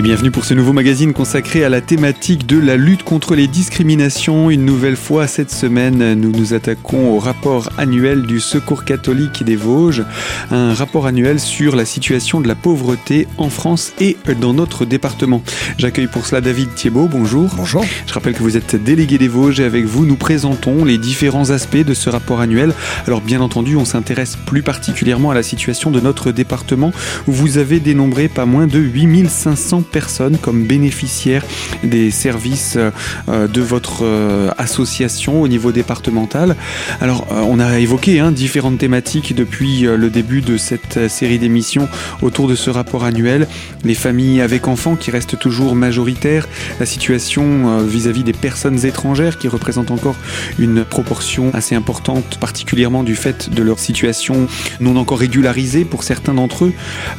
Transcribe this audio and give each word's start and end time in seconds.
Et 0.00 0.02
bienvenue 0.02 0.30
pour 0.30 0.46
ce 0.46 0.54
nouveau 0.54 0.72
magazine 0.72 1.12
consacré 1.12 1.62
à 1.62 1.68
la 1.68 1.82
thématique 1.82 2.46
de 2.46 2.58
la 2.58 2.78
lutte 2.78 3.02
contre 3.02 3.34
les 3.34 3.46
discriminations. 3.46 4.48
Une 4.48 4.64
nouvelle 4.64 4.96
fois 4.96 5.26
cette 5.26 5.50
semaine, 5.50 6.14
nous 6.14 6.32
nous 6.32 6.54
attaquons 6.54 7.14
au 7.14 7.18
rapport 7.18 7.68
annuel 7.76 8.22
du 8.22 8.40
Secours 8.40 8.86
catholique 8.86 9.44
des 9.44 9.56
Vosges, 9.56 10.02
un 10.50 10.72
rapport 10.72 11.06
annuel 11.06 11.38
sur 11.38 11.76
la 11.76 11.84
situation 11.84 12.40
de 12.40 12.48
la 12.48 12.54
pauvreté 12.54 13.28
en 13.36 13.50
France 13.50 13.92
et 14.00 14.16
dans 14.40 14.54
notre 14.54 14.86
département. 14.86 15.42
J'accueille 15.76 16.06
pour 16.06 16.24
cela 16.24 16.40
David 16.40 16.74
Thiebaud, 16.74 17.06
bonjour. 17.06 17.50
Bonjour. 17.54 17.84
Je 18.06 18.14
rappelle 18.14 18.32
que 18.32 18.42
vous 18.42 18.56
êtes 18.56 18.82
délégué 18.82 19.18
des 19.18 19.28
Vosges 19.28 19.60
et 19.60 19.64
avec 19.64 19.84
vous 19.84 20.06
nous 20.06 20.16
présentons 20.16 20.82
les 20.82 20.96
différents 20.96 21.50
aspects 21.50 21.76
de 21.76 21.92
ce 21.92 22.08
rapport 22.08 22.40
annuel. 22.40 22.72
Alors 23.06 23.20
bien 23.20 23.42
entendu, 23.42 23.76
on 23.76 23.84
s'intéresse 23.84 24.38
plus 24.46 24.62
particulièrement 24.62 25.30
à 25.30 25.34
la 25.34 25.42
situation 25.42 25.90
de 25.90 26.00
notre 26.00 26.32
département 26.32 26.90
où 27.28 27.32
vous 27.32 27.58
avez 27.58 27.80
dénombré 27.80 28.28
pas 28.28 28.46
moins 28.46 28.66
de 28.66 28.78
8500 28.78 29.89
personnes 29.90 30.38
comme 30.38 30.64
bénéficiaires 30.64 31.44
des 31.84 32.10
services 32.10 32.78
euh, 33.28 33.48
de 33.48 33.60
votre 33.60 34.04
euh, 34.04 34.50
association 34.58 35.42
au 35.42 35.48
niveau 35.48 35.72
départemental. 35.72 36.56
Alors, 37.00 37.26
euh, 37.32 37.42
on 37.46 37.58
a 37.58 37.78
évoqué 37.78 38.20
hein, 38.20 38.32
différentes 38.32 38.78
thématiques 38.78 39.34
depuis 39.34 39.80
le 39.82 40.10
début 40.10 40.40
de 40.40 40.56
cette 40.56 41.08
série 41.08 41.38
d'émissions 41.38 41.88
autour 42.22 42.48
de 42.48 42.54
ce 42.54 42.70
rapport 42.70 43.04
annuel. 43.04 43.46
Les 43.84 43.94
familles 43.94 44.40
avec 44.40 44.68
enfants 44.68 44.96
qui 44.96 45.10
restent 45.10 45.38
toujours 45.38 45.74
majoritaires, 45.74 46.48
la 46.78 46.86
situation 46.86 47.78
vis-à-vis 47.80 48.24
des 48.24 48.32
personnes 48.32 48.84
étrangères 48.84 49.38
qui 49.38 49.48
représentent 49.48 49.90
encore 49.90 50.16
une 50.58 50.84
proportion 50.84 51.50
assez 51.54 51.74
importante, 51.74 52.38
particulièrement 52.38 53.02
du 53.02 53.14
fait 53.14 53.50
de 53.50 53.62
leur 53.62 53.78
situation 53.78 54.46
non 54.80 54.96
encore 54.96 55.18
régularisée 55.18 55.84
pour 55.84 56.02
certains 56.04 56.34
d'entre 56.34 56.66
eux, 56.66 56.72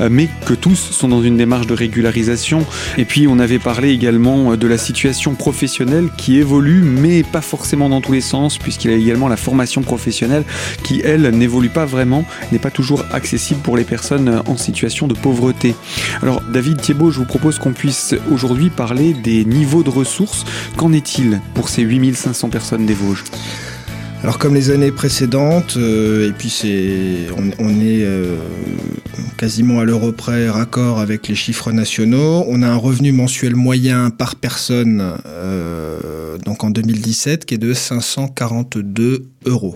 mais 0.10 0.30
que 0.46 0.54
tous 0.54 0.92
sont 0.92 1.08
dans 1.08 1.22
une 1.22 1.38
démarche 1.38 1.68
de 1.68 1.74
régularisation 1.74 2.61
et 2.98 3.06
puis 3.06 3.28
on 3.28 3.40
avait 3.40 3.60
parlé 3.60 3.90
également 3.90 4.56
de 4.56 4.68
la 4.68 4.78
situation 4.78 5.36
professionnelle 5.36 6.10
qui 6.18 6.38
évolue, 6.38 6.82
mais 6.82 7.24
pas 7.24 7.42
forcément 7.42 7.90
dans 7.90 8.02
tous 8.02 8.14
les 8.14 8.22
sens, 8.22 8.58
puisqu'il 8.58 8.92
y 8.92 8.94
a 8.94 8.98
également 8.98 9.28
la 9.28 9.38
formation 9.38 9.82
professionnelle 9.82 10.44
qui, 10.84 11.02
elle, 11.04 11.30
n'évolue 11.30 11.70
pas 11.70 11.86
vraiment, 11.86 12.26
n'est 12.52 12.60
pas 12.60 12.72
toujours 12.72 13.06
accessible 13.12 13.62
pour 13.62 13.78
les 13.78 13.84
personnes 13.84 14.42
en 14.46 14.58
situation 14.58 15.08
de 15.08 15.14
pauvreté. 15.14 15.76
Alors 16.22 16.42
David 16.42 16.82
Thiebaud, 16.82 17.12
je 17.12 17.20
vous 17.20 17.26
propose 17.26 17.60
qu'on 17.60 17.74
puisse 17.74 18.16
aujourd'hui 18.32 18.70
parler 18.70 19.14
des 19.14 19.46
niveaux 19.46 19.84
de 19.84 19.90
ressources. 19.90 20.46
Qu'en 20.78 20.94
est-il 20.94 21.42
pour 21.54 21.70
ces 21.70 21.82
8500 21.82 22.50
personnes 22.50 22.86
des 22.86 22.94
Vosges? 22.94 23.24
Alors 24.24 24.38
comme 24.38 24.54
les 24.54 24.70
années 24.70 24.92
précédentes, 24.92 25.78
euh, 25.78 26.30
et 26.30 26.32
puis 26.32 26.52
c'est, 26.52 27.26
on, 27.58 27.70
est 27.70 28.04
euh, 28.04 28.38
quasiment 29.36 29.80
à 29.80 29.84
l'euro 29.84 30.12
près, 30.12 30.48
raccord 30.48 31.00
avec 31.00 31.28
les 31.28 31.34
chiffres 31.34 31.72
nationaux. 31.72 32.46
On 32.48 32.62
a 32.62 32.68
un 32.68 32.76
revenu 32.76 33.12
mensuel 33.12 33.56
moyen 33.56 34.12
par 34.12 34.36
personne, 34.36 35.18
euh, 35.26 36.38
donc 36.38 36.64
en 36.64 36.70
2017, 36.70 37.46
qui 37.46 37.56
est 37.56 37.58
de 37.58 37.74
542 37.74 39.26
euros. 39.46 39.76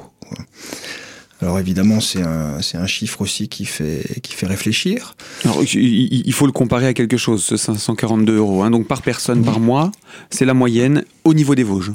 Alors 1.42 1.58
évidemment, 1.58 2.00
c'est 2.00 2.22
un, 2.22 2.60
un, 2.76 2.88
chiffre 2.88 3.22
aussi 3.22 3.50
qui 3.50 3.66
fait, 3.66 4.04
qui 4.22 4.34
fait 4.34 4.46
réfléchir. 4.46 5.16
Alors, 5.44 5.64
il 5.64 6.34
faut 6.34 6.46
le 6.46 6.52
comparer 6.52 6.86
à 6.86 6.94
quelque 6.94 7.18
chose, 7.18 7.44
ce 7.44 7.58
542 7.58 8.38
euros. 8.38 8.62
Hein. 8.62 8.70
Donc 8.70 8.88
par 8.88 9.02
personne, 9.02 9.44
par 9.44 9.60
mois, 9.60 9.92
c'est 10.30 10.46
la 10.46 10.54
moyenne 10.54 11.04
au 11.24 11.34
niveau 11.34 11.56
des 11.56 11.64
Vosges 11.64 11.94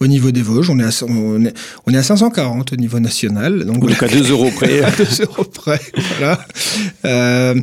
au 0.00 0.06
niveau 0.06 0.30
des 0.30 0.42
Vosges. 0.42 0.70
On 0.70 0.78
est 0.78 0.84
à, 0.84 1.04
on 1.06 1.44
est, 1.44 1.54
on 1.86 1.92
est 1.92 1.98
à 1.98 2.02
540 2.02 2.72
au 2.72 2.76
niveau 2.76 3.00
national. 3.00 3.64
Donc, 3.64 3.80
donc 3.80 4.02
à 4.02 4.08
2 4.08 4.30
euros 4.30 4.50
près. 4.54 4.80
à 4.82 4.90
2 4.90 5.04
euros 5.22 5.44
près, 5.44 5.80
voilà. 6.18 6.46
Euh, 7.04 7.54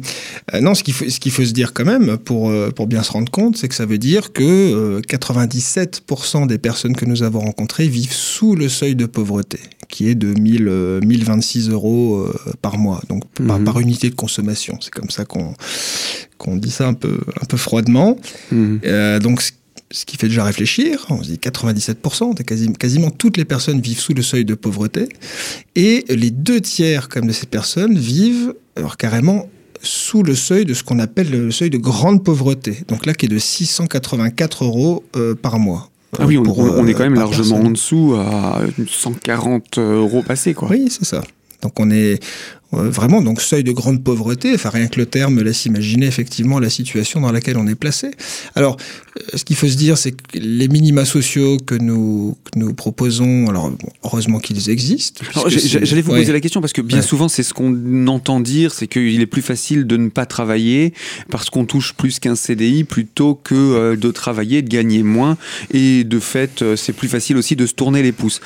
non, 0.61 0.75
ce 0.75 0.83
qu'il 0.83 0.93
faut, 0.93 1.09
ce 1.09 1.19
qu'il 1.19 1.31
faut 1.31 1.45
se 1.45 1.53
dire 1.53 1.73
quand 1.73 1.85
même, 1.85 2.17
pour, 2.17 2.49
euh, 2.49 2.71
pour 2.71 2.87
bien 2.87 3.03
se 3.03 3.11
rendre 3.11 3.31
compte, 3.31 3.57
c'est 3.57 3.67
que 3.67 3.75
ça 3.75 3.85
veut 3.85 3.97
dire 3.97 4.33
que 4.33 4.43
euh, 4.43 5.01
97% 5.01 6.47
des 6.47 6.57
personnes 6.57 6.95
que 6.95 7.05
nous 7.05 7.23
avons 7.23 7.39
rencontrées 7.39 7.87
vivent 7.87 8.13
sous 8.13 8.55
le 8.55 8.69
seuil 8.69 8.95
de 8.95 9.05
pauvreté, 9.05 9.59
qui 9.87 10.09
est 10.09 10.15
de 10.15 10.27
1000, 10.27 11.01
1026 11.03 11.69
euh, 11.69 11.73
euros 11.73 12.17
euh, 12.17 12.53
par 12.61 12.77
mois, 12.77 13.01
donc 13.09 13.23
par, 13.47 13.59
mhm. 13.59 13.65
par, 13.65 13.79
unité 13.79 14.09
de 14.09 14.15
consommation. 14.15 14.77
C'est 14.81 14.91
comme 14.91 15.09
ça 15.09 15.25
qu'on 15.25 15.53
qu'on 16.37 16.55
dit 16.55 16.69
ça 16.69 16.87
un 16.87 16.93
peu, 16.93 17.19
un 17.41 17.45
peu 17.45 17.57
froidement. 17.57 18.15
Mmh. 18.51 19.19
donc, 19.23 19.41
ce 19.41 19.51
qui 19.89 20.17
fait 20.17 20.27
déjà 20.27 20.43
réfléchir. 20.43 21.05
On 21.09 21.23
se 21.23 21.29
dit 21.29 21.39
97%, 21.41 22.43
quasiment, 22.43 22.73
quasiment 22.73 23.09
toutes 23.09 23.37
les 23.37 23.45
personnes 23.45 23.79
vivent 23.79 23.99
sous 23.99 24.13
le 24.13 24.21
seuil 24.21 24.45
de 24.45 24.53
pauvreté. 24.53 25.09
Et 25.75 26.05
les 26.09 26.31
deux 26.31 26.61
tiers 26.61 27.09
comme 27.09 27.27
de 27.27 27.33
ces 27.33 27.45
personnes 27.45 27.97
vivent 27.97 28.53
alors 28.75 28.97
carrément 28.97 29.49
sous 29.81 30.23
le 30.23 30.35
seuil 30.35 30.65
de 30.65 30.73
ce 30.73 30.83
qu'on 30.83 30.99
appelle 30.99 31.29
le 31.29 31.51
seuil 31.51 31.69
de 31.69 31.77
grande 31.77 32.23
pauvreté. 32.23 32.83
Donc 32.87 33.05
là, 33.05 33.13
qui 33.13 33.27
est 33.27 33.29
de 33.29 33.37
684 33.37 34.63
euros 34.63 35.03
euh, 35.15 35.35
par 35.35 35.59
mois. 35.59 35.89
Ah 36.17 36.25
oui, 36.25 36.37
on, 36.37 36.43
on 36.43 36.87
est 36.87 36.93
quand 36.93 37.03
même 37.03 37.13
euh, 37.13 37.19
largement 37.19 37.57
en 37.57 37.71
dessous 37.71 38.15
à 38.17 38.61
140 38.87 39.77
euros 39.77 40.23
passés, 40.23 40.53
quoi. 40.53 40.69
Oui, 40.69 40.87
c'est 40.89 41.05
ça. 41.05 41.21
Donc 41.61 41.79
on 41.79 41.89
est 41.89 42.19
vraiment 42.71 43.21
donc 43.21 43.41
seuil 43.41 43.63
de 43.63 43.71
grande 43.71 44.03
pauvreté. 44.03 44.53
Enfin 44.53 44.69
rien 44.69 44.87
que 44.87 44.99
le 44.99 45.05
terme 45.05 45.41
laisse 45.41 45.65
imaginer 45.65 46.05
effectivement 46.05 46.59
la 46.59 46.69
situation 46.69 47.21
dans 47.21 47.31
laquelle 47.31 47.57
on 47.57 47.67
est 47.67 47.75
placé. 47.75 48.11
Alors 48.55 48.77
ce 49.33 49.43
qu'il 49.43 49.55
faut 49.55 49.67
se 49.67 49.77
dire, 49.77 49.97
c'est 49.97 50.11
que 50.11 50.37
les 50.37 50.67
minima 50.67 51.05
sociaux 51.05 51.57
que 51.57 51.75
nous, 51.75 52.37
que 52.51 52.59
nous 52.59 52.73
proposons, 52.73 53.47
alors 53.49 53.71
heureusement 54.03 54.39
qu'ils 54.39 54.69
existent. 54.69 55.23
J'allais 55.47 56.01
vous 56.01 56.11
poser 56.11 56.33
la 56.33 56.39
question 56.39 56.61
parce 56.61 56.73
que 56.73 56.81
bien 56.81 57.01
souvent 57.01 57.27
c'est 57.27 57.43
ce 57.43 57.53
qu'on 57.53 58.07
entend 58.07 58.39
dire, 58.39 58.73
c'est 58.73 58.87
qu'il 58.87 59.21
est 59.21 59.27
plus 59.27 59.41
facile 59.41 59.87
de 59.87 59.97
ne 59.97 60.09
pas 60.09 60.25
travailler 60.25 60.93
parce 61.29 61.49
qu'on 61.49 61.65
touche 61.65 61.93
plus 61.93 62.19
qu'un 62.19 62.35
CDI 62.35 62.83
plutôt 62.83 63.35
que 63.35 63.55
euh, 63.55 63.95
de 63.95 64.11
travailler, 64.11 64.61
de 64.61 64.69
gagner 64.69 65.03
moins 65.03 65.37
et 65.71 66.03
de 66.03 66.19
fait 66.19 66.61
euh, 66.61 66.75
c'est 66.75 66.93
plus 66.93 67.07
facile 67.07 67.37
aussi 67.37 67.55
de 67.55 67.65
se 67.65 67.73
tourner 67.73 68.01
les 68.01 68.11
pouces. 68.11 68.41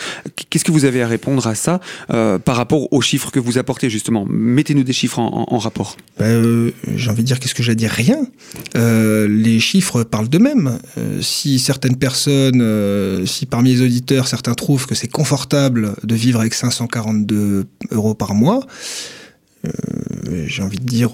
Qu'est-ce 0.50 0.66
que 0.66 0.72
vous 0.72 0.86
avez 0.86 1.02
à 1.02 1.08
répondre 1.08 1.46
à 1.48 1.56
ça 1.56 1.80
euh, 2.12 2.40
par 2.40 2.56
rapport 2.56 2.92
aux 2.94 3.02
chiffres 3.02 3.32
que 3.32 3.40
vous 3.40 3.58
apportez 3.58 3.90
justement? 3.90 4.11
Mettez-nous 4.30 4.84
des 4.84 4.94
chiffres 4.94 5.20
en, 5.20 5.58
rapport. 5.58 5.98
Ben, 6.20 6.72
J'ai 6.96 7.10
envie 7.10 7.22
de 7.22 7.28
dire 7.28 7.40
qu'est-ce 7.40 7.56
que 7.56 7.64
j'ai 7.64 7.72
à 7.72 7.76
dire? 7.76 7.92
Rien. 7.92 8.28
les 8.76 9.60
chiffres 9.60 10.04
parlent 10.04 10.30
d'eux-mêmes. 10.30 10.80
Euh, 10.98 11.22
si 11.22 11.60
certaines 11.60 11.96
personnes, 11.96 12.62
euh, 12.62 13.26
si 13.26 13.46
parmi 13.46 13.74
les 13.74 13.82
auditeurs, 13.82 14.28
certains 14.28 14.54
trouvent 14.54 14.88
que 14.88 14.96
c'est 14.96 15.08
confortable 15.08 15.96
de 16.04 16.16
vivre 16.16 16.40
avec 16.40 16.54
542 16.54 17.66
euros 17.92 18.14
par 18.14 18.34
mois, 18.34 18.66
euh, 19.66 20.46
j'ai 20.48 20.64
envie 20.64 20.78
de 20.78 20.86
dire, 20.86 21.12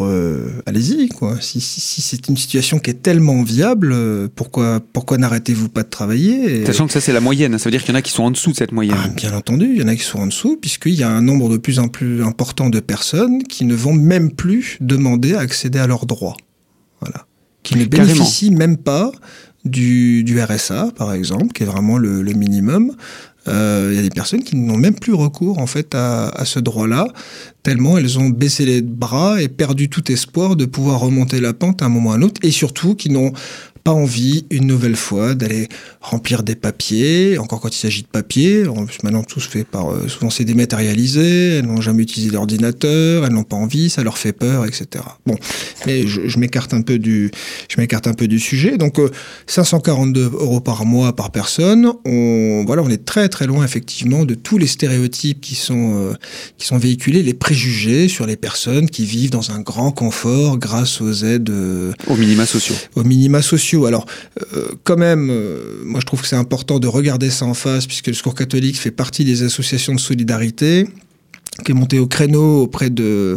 allez-y, 0.66 1.10
quoi. 1.10 1.38
Si, 1.42 1.60
c'est 1.60 2.28
une 2.28 2.38
situation 2.38 2.80
qui 2.80 2.92
est 2.92 3.02
tellement 3.02 3.44
viable, 3.44 3.96
pourquoi, 4.36 4.80
pourquoi 4.94 5.18
n'arrêtez-vous 5.18 5.70
pas 5.70 5.84
de 5.84 5.90
travailler 5.90 6.66
Sachant 6.66 6.88
que 6.88 6.94
ça, 6.94 7.02
c'est 7.02 7.14
la 7.14 7.20
moyenne. 7.20 7.58
Ça 7.58 7.66
veut 7.66 7.72
dire 7.72 7.84
qu'il 7.84 7.94
y 7.94 7.96
en 7.96 8.00
a 8.00 8.02
qui 8.02 8.12
sont 8.12 8.24
en 8.24 8.32
dessous 8.32 8.52
de 8.52 8.58
cette 8.58 8.72
moyenne. 8.72 8.98
Ah, 8.98 9.10
bien 9.10 9.34
entendu, 9.34 9.70
il 9.72 9.82
y 9.82 9.84
en 9.84 9.88
a 9.88 9.96
qui 9.96 10.04
sont 10.04 10.20
en 10.20 10.28
dessous, 10.28 10.58
puisqu'il 10.60 10.96
y 10.96 11.04
a 11.04 11.10
un 11.10 11.22
nombre 11.22 11.50
de 11.50 11.58
plus 11.58 11.80
en 11.80 11.88
plus 11.88 12.24
important 12.24 12.70
de 12.70 12.80
personnes 12.80 13.44
qui 13.44 13.66
ne 13.66 13.76
vont 13.76 13.94
même 13.94 14.32
plus 14.32 14.78
demander 14.82 15.34
à 15.34 15.40
accéder 15.40 15.80
à 15.80 15.88
leurs 15.88 16.06
droits. 16.06 16.38
Voilà 17.02 17.28
qui 17.68 17.78
ne 17.78 17.86
bénéficient 17.86 18.52
même 18.52 18.78
pas 18.78 19.12
du, 19.66 20.24
du, 20.24 20.42
RSA, 20.42 20.92
par 20.96 21.14
exemple, 21.14 21.48
qui 21.48 21.64
est 21.64 21.66
vraiment 21.66 21.98
le, 21.98 22.22
le 22.22 22.32
minimum. 22.32 22.96
Euh, 23.48 23.90
il 23.92 23.96
y 23.96 24.00
a 24.00 24.02
des 24.02 24.10
personnes 24.10 24.44
qui 24.44 24.56
n'ont 24.56 24.78
même 24.78 24.96
plus 24.96 25.14
recours 25.14 25.60
en 25.60 25.68
fait 25.68 25.96
à, 25.96 26.30
à 26.30 26.46
ce 26.46 26.60
droit-là, 26.60 27.08
tellement 27.64 27.98
elles 27.98 28.20
ont 28.20 28.30
baissé 28.30 28.66
les 28.66 28.82
bras 28.82 29.42
et 29.42 29.48
perdu 29.48 29.90
tout 29.90 30.12
espoir 30.12 30.56
de 30.56 30.66
pouvoir 30.66 31.00
remonter 31.00 31.40
la 31.40 31.54
pente 31.54 31.82
à 31.82 31.86
un 31.86 31.90
moment 31.90 32.10
ou 32.10 32.14
à 32.14 32.16
un 32.16 32.22
autre, 32.22 32.40
et 32.44 32.52
surtout 32.52 32.96
qui 32.96 33.10
n'ont 33.10 33.34
pas 33.88 33.94
envie, 33.94 34.46
une 34.52 34.68
nouvelle 34.68 34.98
fois, 34.98 35.34
d'aller 35.34 35.70
remplir 36.02 36.44
des 36.44 36.56
papiers, 36.56 37.38
encore 37.38 37.62
quand 37.62 37.74
il 37.74 37.80
s'agit 37.80 38.02
de 38.02 38.08
papiers. 38.08 38.66
Maintenant, 39.02 39.24
tout 39.24 39.40
se 39.40 39.48
fait 39.48 39.64
par. 39.64 39.94
Euh, 39.94 40.10
souvent, 40.10 40.30
c'est 40.30 40.44
dématérialisé, 40.44 41.60
elles 41.60 41.66
n'ont 41.66 41.80
jamais 41.80 42.04
utilisé 42.04 42.34
l'ordinateur, 42.34 43.26
elles 43.26 43.32
n'ont 43.32 43.46
pas 43.46 43.56
envie, 43.56 43.90
ça 43.90 44.04
leur 44.04 44.18
fait 44.18 44.34
peur, 44.34 44.66
etc. 44.66 45.06
Bon, 45.26 45.38
mais 45.86 46.06
je, 46.06 46.38
m'écarte 46.38 46.74
un 46.74 46.82
peu 46.82 47.00
du, 47.00 47.32
je 47.70 47.80
m'écarte 47.80 48.08
un 48.08 48.14
peu 48.14 48.28
du 48.28 48.42
sujet. 48.42 48.78
Donc, 48.78 49.00
542 49.46 50.20
euh, 50.20 50.30
euros 50.34 50.60
par 50.60 50.86
mois 50.86 51.16
par 51.16 51.32
personne. 51.32 51.90
On, 52.04 52.66
voilà, 52.68 52.82
on 52.82 52.90
est 52.90 53.06
très 53.06 53.30
très 53.30 53.48
loin 53.48 53.64
effectivement 53.64 54.26
de 54.26 54.34
tous 54.34 54.58
les 54.58 54.68
stéréotypes 54.68 55.40
qui 55.40 55.56
sont 55.56 56.10
euh, 56.10 56.14
qui 56.58 56.68
sont 56.68 56.78
véhiculés, 56.78 57.24
les 57.24 57.34
préjugés 57.34 58.10
sur 58.10 58.26
les 58.26 58.36
personnes 58.36 58.90
qui 58.90 59.06
vivent 59.06 59.32
dans 59.32 59.52
un 59.52 59.62
grand 59.62 59.94
confort 59.94 60.58
grâce 60.58 61.00
aux 61.00 61.24
aides. 61.24 61.54
aux 62.08 62.18
minima 62.18 62.46
sociaux. 62.46 62.76
Aux 62.96 63.06
minima 63.06 63.42
sociaux 63.42 63.77
alors, 63.86 64.06
euh, 64.54 64.70
quand 64.84 64.98
même, 64.98 65.30
euh, 65.30 65.82
moi 65.84 66.00
je 66.00 66.06
trouve 66.06 66.22
que 66.22 66.28
c'est 66.28 66.36
important 66.36 66.80
de 66.80 66.88
regarder 66.88 67.30
ça 67.30 67.46
en 67.46 67.54
face, 67.54 67.88
puisque 67.88 68.08
le 68.08 68.14
Secours 68.14 68.36
catholique 68.36 68.78
fait 68.78 68.92
partie 68.92 69.26
des 69.26 69.44
associations 69.44 69.94
de 69.94 70.00
solidarité 70.00 70.88
qui 71.66 71.72
est 71.72 71.76
monté 71.76 71.98
au 71.98 72.06
créneau 72.06 72.62
auprès 72.62 72.92
de 72.92 73.36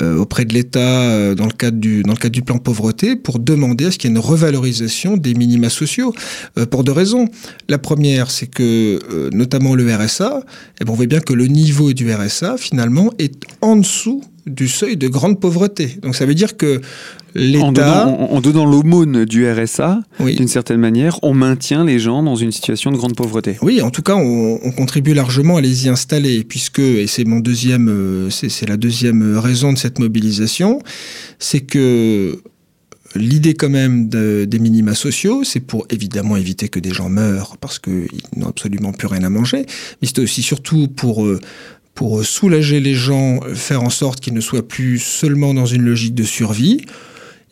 euh, 0.00 0.24
l'État 0.48 1.34
dans 1.34 1.44
le 1.44 1.52
cadre 1.52 1.76
du 1.76 2.42
plan 2.42 2.56
pauvreté 2.56 3.14
pour 3.14 3.38
demander 3.38 3.86
à 3.86 3.90
ce 3.90 3.98
qu'il 3.98 4.08
y 4.08 4.12
ait 4.12 4.16
une 4.16 4.22
revalorisation 4.22 5.18
des 5.18 5.34
minima 5.34 5.68
sociaux 5.68 6.14
pour 6.70 6.82
deux 6.82 6.92
raisons. 6.92 7.28
La 7.68 7.76
première, 7.76 8.30
c'est 8.30 8.46
que 8.46 9.28
notamment 9.34 9.74
le 9.74 9.94
RSA, 9.94 10.40
et 10.40 10.78
eh 10.80 10.84
bon, 10.86 10.94
on 10.94 10.96
voit 10.96 11.04
bien 11.04 11.20
que 11.20 11.34
le 11.34 11.46
niveau 11.46 11.92
du 11.92 12.10
RSA 12.10 12.56
finalement 12.56 13.12
est 13.18 13.34
en 13.60 13.76
dessous 13.76 14.22
du 14.46 14.68
seuil 14.68 14.96
de 14.96 15.08
grande 15.08 15.40
pauvreté. 15.40 15.98
Donc 16.02 16.16
ça 16.16 16.26
veut 16.26 16.34
dire 16.34 16.56
que 16.56 16.80
l'État... 17.34 18.06
En 18.06 18.40
donnant, 18.40 18.66
l'aumône 18.66 19.24
du 19.24 19.50
RSA, 19.50 20.02
d'une 20.20 20.48
certaine 20.48 20.80
manière, 20.80 21.18
on 21.22 21.32
maintient 21.32 21.84
les 21.84 21.98
gens 21.98 22.22
dans 22.22 22.36
une 22.36 22.52
situation 22.52 22.90
de 22.90 22.96
grande 22.96 23.14
pauvreté. 23.14 23.56
Oui, 23.62 23.80
en 23.80 23.90
tout 23.90 24.02
cas, 24.02 24.16
on, 24.16 24.72
contribue 24.72 25.14
largement 25.14 25.56
à 25.56 25.60
les 25.60 25.86
y 25.86 25.88
installer, 25.88 26.44
puisque, 26.44 26.80
et 26.80 27.06
c'est 27.06 27.24
mon 27.24 27.40
deuxième, 27.40 27.88
euh, 27.88 28.30
c'est 28.30 28.68
la 28.68 28.76
deuxième 28.76 29.38
raison 29.38 29.72
de 29.72 29.78
cette 29.78 29.98
mobilisation, 29.98 30.80
c'est 31.38 31.60
que 31.60 32.40
L'idée 33.14 33.54
quand 33.54 33.68
même 33.68 34.08
des 34.08 34.58
minima 34.58 34.94
sociaux, 34.94 35.44
c'est 35.44 35.60
pour 35.60 35.86
évidemment 35.90 36.36
éviter 36.36 36.68
que 36.68 36.80
des 36.80 36.92
gens 36.92 37.10
meurent 37.10 37.58
parce 37.58 37.78
qu'ils 37.78 38.08
n'ont 38.36 38.48
absolument 38.48 38.92
plus 38.92 39.06
rien 39.06 39.22
à 39.22 39.28
manger, 39.28 39.66
mais 40.00 40.08
c'est 40.08 40.20
aussi 40.20 40.42
surtout 40.42 40.88
pour 40.88 41.24
euh, 41.24 41.38
pour 41.94 42.24
soulager 42.24 42.80
les 42.80 42.94
gens, 42.94 43.40
faire 43.54 43.82
en 43.82 43.90
sorte 43.90 44.20
qu'ils 44.20 44.34
ne 44.34 44.40
soient 44.40 44.66
plus 44.66 44.98
seulement 44.98 45.54
dans 45.54 45.66
une 45.66 45.82
logique 45.82 46.14
de 46.14 46.24
survie, 46.24 46.86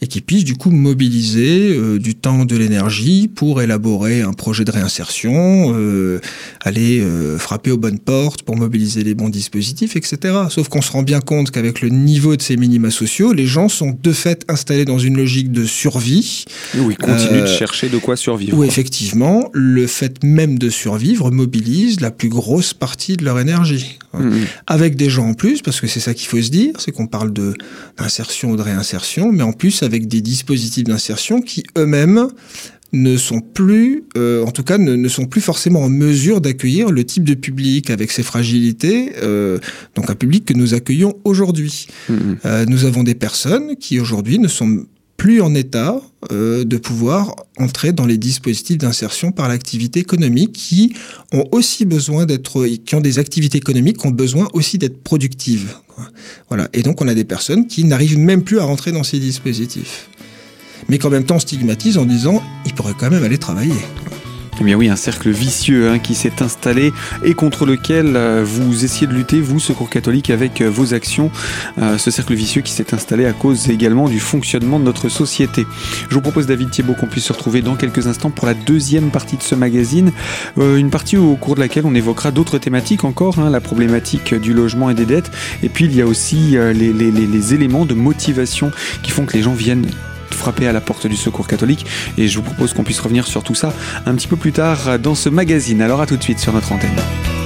et 0.03 0.07
qui 0.07 0.21
puissent 0.21 0.45
du 0.45 0.55
coup 0.55 0.71
mobiliser 0.71 1.77
euh, 1.77 1.99
du 1.99 2.15
temps, 2.15 2.45
de 2.45 2.57
l'énergie 2.57 3.29
pour 3.29 3.61
élaborer 3.61 4.23
un 4.23 4.33
projet 4.33 4.65
de 4.65 4.71
réinsertion, 4.71 5.75
euh, 5.77 6.21
aller 6.61 7.01
euh, 7.01 7.39
frapper 7.39 7.71
aux 7.71 7.77
bonnes 7.77 7.99
portes 7.99 8.43
pour 8.43 8.57
mobiliser 8.57 9.05
les 9.05 9.15
bons 9.15 9.29
dispositifs, 9.29 9.97
etc. 9.97 10.19
Sauf 10.49 10.69
qu'on 10.69 10.81
se 10.81 10.91
rend 10.91 11.03
bien 11.03 11.21
compte 11.21 11.51
qu'avec 11.51 11.83
le 11.83 11.91
niveau 11.91 12.37
de 12.37 12.43
ces 12.43 12.57
minima 12.57 12.91
sociaux, 12.91 13.33
les 13.33 13.47
gens 13.47 13.69
sont 13.69 13.97
de 14.03 14.13
fait 14.13 14.45
installés 14.49 14.85
dans 14.87 14.99
une 14.99 15.17
logique 15.17 15.53
de 15.53 15.65
survie. 15.65 16.45
Oui, 16.77 16.95
ils 16.99 17.05
continuent 17.05 17.43
de 17.43 17.47
chercher 17.47 17.89
de 17.89 17.99
quoi 17.99 18.17
survivre. 18.17 18.57
Où 18.57 18.65
effectivement, 18.65 19.51
le 19.53 19.87
fait 19.87 20.23
même 20.25 20.59
de 20.59 20.71
survivre 20.71 21.31
mobilise 21.31 22.01
la 22.01 22.11
plus 22.11 22.29
grosse 22.29 22.73
partie 22.73 23.17
de 23.17 23.25
leur 23.25 23.39
énergie. 23.39 23.99
Mmh. 24.13 24.31
Avec 24.67 24.97
des 24.97 25.09
gens 25.09 25.29
en 25.29 25.35
plus, 25.35 25.63
parce 25.63 25.81
que 25.81 25.87
c'est 25.87 26.01
ça 26.01 26.15
qu'il 26.15 26.27
faut 26.27 26.41
se 26.41 26.51
dire, 26.51 26.75
c'est 26.79 26.91
qu'on 26.91 27.07
parle 27.07 27.33
d'insertion 27.33 28.51
ou 28.51 28.57
de 28.57 28.63
réinsertion, 28.63 29.31
mais 29.31 29.43
en 29.43 29.53
plus 29.53 29.83
avec 29.83 29.90
des 30.09 30.21
dispositifs 30.21 30.85
d'insertion 30.85 31.41
qui 31.41 31.65
eux-mêmes 31.77 32.29
ne 32.93 33.17
sont 33.17 33.41
plus, 33.41 34.05
euh, 34.17 34.45
en 34.45 34.51
tout 34.51 34.65
cas, 34.65 34.79
ne, 34.79 35.09
sont 35.09 35.27
plus 35.27 35.41
forcément 35.41 35.83
en 35.83 35.89
mesure 35.89 36.41
d'accueillir 36.41 36.91
le 36.91 37.05
type 37.05 37.25
de 37.25 37.35
public 37.35 37.91
avec 37.91 38.11
ses 38.11 38.23
fragilités, 38.23 39.13
euh, 39.23 39.59
donc 39.95 40.11
un 40.11 40.15
public 40.15 40.45
que 40.45 40.55
nous 40.55 40.75
accueillons 40.75 41.15
aujourd'hui. 41.25 41.87
Mmh. 42.09 42.15
Euh, 42.45 42.65
nous 42.67 42.85
avons 42.85 43.03
des 43.03 43.15
personnes 43.15 43.77
qui 43.77 44.01
aujourd'hui 44.01 44.39
ne 44.39 44.49
sont 44.49 44.87
plus 45.21 45.43
en 45.43 45.55
état 45.55 46.01
de 46.31 46.77
pouvoir 46.79 47.37
entrer 47.59 47.93
dans 47.93 48.07
les 48.07 48.17
dispositifs 48.17 48.79
d'insertion 48.79 49.33
par 49.33 49.49
l'activité 49.49 50.01
économique 50.01 50.55
qui 50.55 50.95
ont 51.31 51.45
aussi 51.53 51.85
besoin 51.85 52.25
d'être, 52.25 52.67
qui 52.87 52.95
ont 52.95 53.03
des 53.03 53.19
activités 53.19 53.59
économiques 53.59 53.99
qui 53.99 54.07
ont 54.07 54.13
besoin 54.13 54.49
aussi 54.55 54.79
d'être 54.79 55.03
productives. 55.03 55.75
Voilà. 56.49 56.69
Et 56.73 56.83
donc, 56.83 57.03
on 57.03 57.09
a 57.09 57.13
des 57.13 57.25
personnes 57.25 57.67
qui 57.67 57.85
n'arrivent 57.85 58.17
même 58.17 58.43
plus 58.45 58.61
à 58.61 58.65
rentrer 58.65 58.93
dans 58.93 59.03
ces 59.03 59.19
dispositifs. 59.19 60.09
Mais 60.89 60.97
qu'en 60.97 61.11
même 61.11 61.25
temps, 61.25 61.37
on 61.37 61.41
stigmatise 61.41 61.99
en 61.99 62.07
disant, 62.07 62.43
ils 62.65 62.73
pourraient 62.73 62.95
quand 62.99 63.11
même 63.11 63.23
aller 63.23 63.37
travailler. 63.37 63.75
Eh 64.61 64.65
bien 64.65 64.77
oui, 64.77 64.91
un 64.91 64.97
cercle 64.97 65.31
vicieux 65.31 65.89
hein, 65.89 65.99
qui 65.99 66.15
s'est 66.15 66.43
installé 66.43 66.93
et 67.25 67.33
contre 67.33 67.65
lequel 67.65 68.15
euh, 68.15 68.45
vous 68.45 68.85
essayez 68.85 69.07
de 69.07 69.15
lutter, 69.15 69.41
vous, 69.41 69.59
Secours 69.59 69.89
catholique, 69.89 70.29
avec 70.29 70.61
euh, 70.61 70.69
vos 70.69 70.93
actions. 70.93 71.31
Euh, 71.79 71.97
ce 71.97 72.11
cercle 72.11 72.35
vicieux 72.35 72.61
qui 72.61 72.73
s'est 72.73 72.93
installé 72.93 73.25
à 73.25 73.33
cause 73.33 73.71
également 73.71 74.07
du 74.07 74.21
fonctionnement 74.21 74.79
de 74.79 74.85
notre 74.85 75.09
société. 75.09 75.67
Je 76.11 76.15
vous 76.15 76.21
propose, 76.21 76.47
David 76.47 76.69
Thiebaud, 76.69 76.93
qu'on 76.93 77.07
puisse 77.07 77.25
se 77.25 77.33
retrouver 77.33 77.63
dans 77.63 77.75
quelques 77.75 78.07
instants 78.07 78.29
pour 78.29 78.47
la 78.47 78.53
deuxième 78.53 79.11
partie 79.11 79.39
de 79.39 79.43
ce 79.43 79.55
magazine. 79.55 80.13
une 80.59 80.91
partie 80.91 81.17
au 81.17 81.37
cours 81.37 81.55
de 81.55 81.61
laquelle 81.61 81.87
on 81.87 81.95
évoquera 81.95 82.31
d'autres 82.31 82.59
thématiques 82.59 83.05
encore, 83.05 83.39
hein, 83.39 83.49
la 83.49 83.61
problématique 83.61 84.35
du 84.35 84.53
logement 84.53 84.91
et 84.91 84.95
des 84.95 85.07
dettes. 85.07 85.31
Et 85.63 85.71
puis 85.71 85.87
il 85.87 85.97
y 85.97 86.03
a 86.03 86.07
aussi 86.07 86.57
les 86.75 87.55
éléments 87.55 87.87
de 87.87 87.95
motivation 87.95 88.71
qui 89.03 89.11
font 89.11 89.25
que 89.25 89.33
les 89.39 89.43
gens 89.43 89.55
viennent 89.55 89.87
frapper 90.41 90.67
à 90.67 90.73
la 90.73 90.81
porte 90.81 91.07
du 91.07 91.17
secours 91.17 91.47
catholique. 91.47 91.87
Et 92.19 92.27
je 92.27 92.37
vous 92.37 92.43
propose 92.43 92.73
qu'on 92.73 92.85
puisse 92.85 93.01
revenir 93.01 93.27
sur 93.27 93.45
tout 93.45 93.55
ça 93.55 93.73
un 94.07 94.15
petit 94.15 94.29
peu 94.29 94.37
plus 94.37 94.53
tard 94.53 94.99
dans 94.99 95.15
ce 95.15 95.29
magazine. 95.29 95.83
Alors 95.83 96.01
à 96.01 96.07
tout 96.07 96.17
de 96.17 96.23
suite 96.23 96.41
sur 96.41 96.53
notre 96.53 96.73
antenne. 96.73 97.40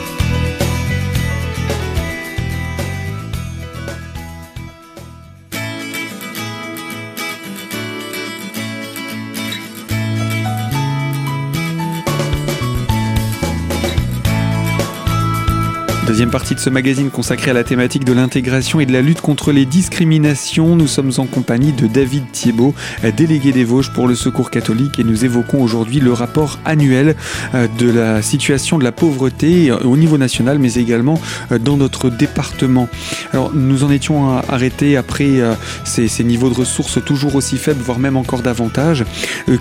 Deuxième 16.14 16.30
partie 16.30 16.54
de 16.54 16.60
ce 16.60 16.70
magazine 16.70 17.10
consacré 17.10 17.50
à 17.50 17.54
la 17.54 17.64
thématique 17.64 18.04
de 18.04 18.12
l'intégration 18.12 18.78
et 18.78 18.86
de 18.86 18.92
la 18.92 19.02
lutte 19.02 19.20
contre 19.20 19.50
les 19.50 19.66
discriminations. 19.66 20.76
Nous 20.76 20.86
sommes 20.86 21.10
en 21.18 21.26
compagnie 21.26 21.72
de 21.72 21.88
David 21.88 22.30
Thiebaud, 22.30 22.72
délégué 23.16 23.50
des 23.50 23.64
Vosges 23.64 23.92
pour 23.92 24.06
le 24.06 24.14
Secours 24.14 24.52
catholique 24.52 25.00
et 25.00 25.02
nous 25.02 25.24
évoquons 25.24 25.60
aujourd'hui 25.60 25.98
le 25.98 26.12
rapport 26.12 26.60
annuel 26.64 27.16
euh, 27.56 27.66
de 27.80 27.90
la 27.90 28.22
situation 28.22 28.78
de 28.78 28.84
la 28.84 28.92
pauvreté 28.92 29.72
euh, 29.72 29.78
au 29.78 29.96
niveau 29.96 30.16
national 30.16 30.60
mais 30.60 30.74
également 30.74 31.20
euh, 31.50 31.58
dans 31.58 31.76
notre 31.76 32.10
département. 32.10 32.88
Alors 33.32 33.50
nous 33.52 33.82
en 33.82 33.90
étions 33.90 34.38
arrêtés 34.38 34.96
après 34.96 35.40
ces, 35.84 36.06
ces 36.06 36.22
niveaux 36.22 36.48
de 36.48 36.54
ressources 36.54 37.04
toujours 37.04 37.34
aussi 37.34 37.56
faibles, 37.56 37.82
voire 37.82 37.98
même 37.98 38.16
encore 38.16 38.42
davantage. 38.42 39.04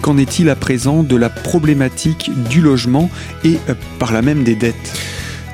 Qu'en 0.03 0.19
est-il 0.19 0.51
à 0.51 0.55
présent 0.55 1.01
de 1.01 1.15
la 1.15 1.31
problématique 1.31 2.29
du 2.47 2.61
logement 2.61 3.09
et 3.44 3.57
par 3.97 4.13
là 4.13 4.21
même 4.21 4.44
des 4.44 4.53
dettes? 4.53 4.94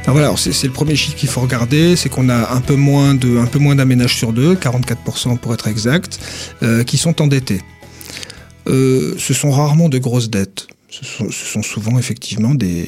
Voilà, 0.07 0.33
c'est 0.37 0.63
le 0.63 0.73
premier 0.73 0.95
chiffre 0.95 1.15
qu'il 1.15 1.29
faut 1.29 1.41
regarder, 1.41 1.95
c'est 1.95 2.09
qu'on 2.09 2.29
a 2.29 2.53
un 2.53 2.61
peu 2.61 2.75
moins 2.75 3.13
de, 3.13 3.37
un 3.37 3.45
peu 3.45 3.59
moins 3.59 3.75
d'un 3.75 3.85
ménage 3.85 4.15
sur 4.15 4.33
deux, 4.33 4.55
44% 4.55 5.37
pour 5.37 5.53
être 5.53 5.67
exact, 5.67 6.19
euh, 6.63 6.83
qui 6.83 6.97
sont 6.97 7.21
endettés. 7.21 7.61
Euh, 8.67 9.15
ce 9.17 9.33
sont 9.33 9.51
rarement 9.51 9.89
de 9.89 9.97
grosses 9.97 10.29
dettes. 10.29 10.67
Ce 10.89 11.05
sont, 11.29 11.61
souvent 11.61 11.99
effectivement 11.99 12.55
des, 12.55 12.87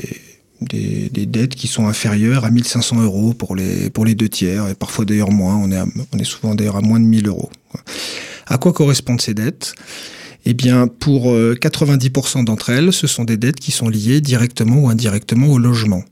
des, 0.61 1.25
dettes 1.27 1.55
qui 1.55 1.67
sont 1.67 1.87
inférieures 1.87 2.45
à 2.45 2.49
1500 2.49 3.01
euros 3.01 3.33
pour 3.33 3.55
les, 3.55 3.89
pour 3.91 4.05
les 4.05 4.15
deux 4.15 4.29
tiers, 4.29 4.67
et 4.69 4.73
parfois 4.73 5.05
d'ailleurs 5.05 5.31
moins, 5.31 5.55
on 5.55 5.71
est, 5.71 5.81
on 6.13 6.17
est 6.17 6.23
souvent 6.23 6.55
d'ailleurs 6.55 6.77
à 6.77 6.81
moins 6.81 6.99
de 6.99 7.05
1000 7.05 7.27
euros. 7.27 7.51
À 8.47 8.57
quoi 8.57 8.73
correspondent 8.73 9.21
ces 9.21 9.35
dettes? 9.35 9.75
Eh 10.45 10.55
bien, 10.55 10.87
pour 10.87 11.27
90% 11.27 12.39
euh, 12.39 12.43
d'entre 12.43 12.71
elles, 12.71 12.91
ce 12.91 13.05
sont 13.05 13.23
des 13.23 13.37
dettes 13.37 13.59
qui 13.59 13.71
sont 13.71 13.87
liées 13.87 14.21
directement 14.21 14.77
ou 14.77 14.89
indirectement 14.89 15.47
au 15.47 15.59
logement 15.59 16.03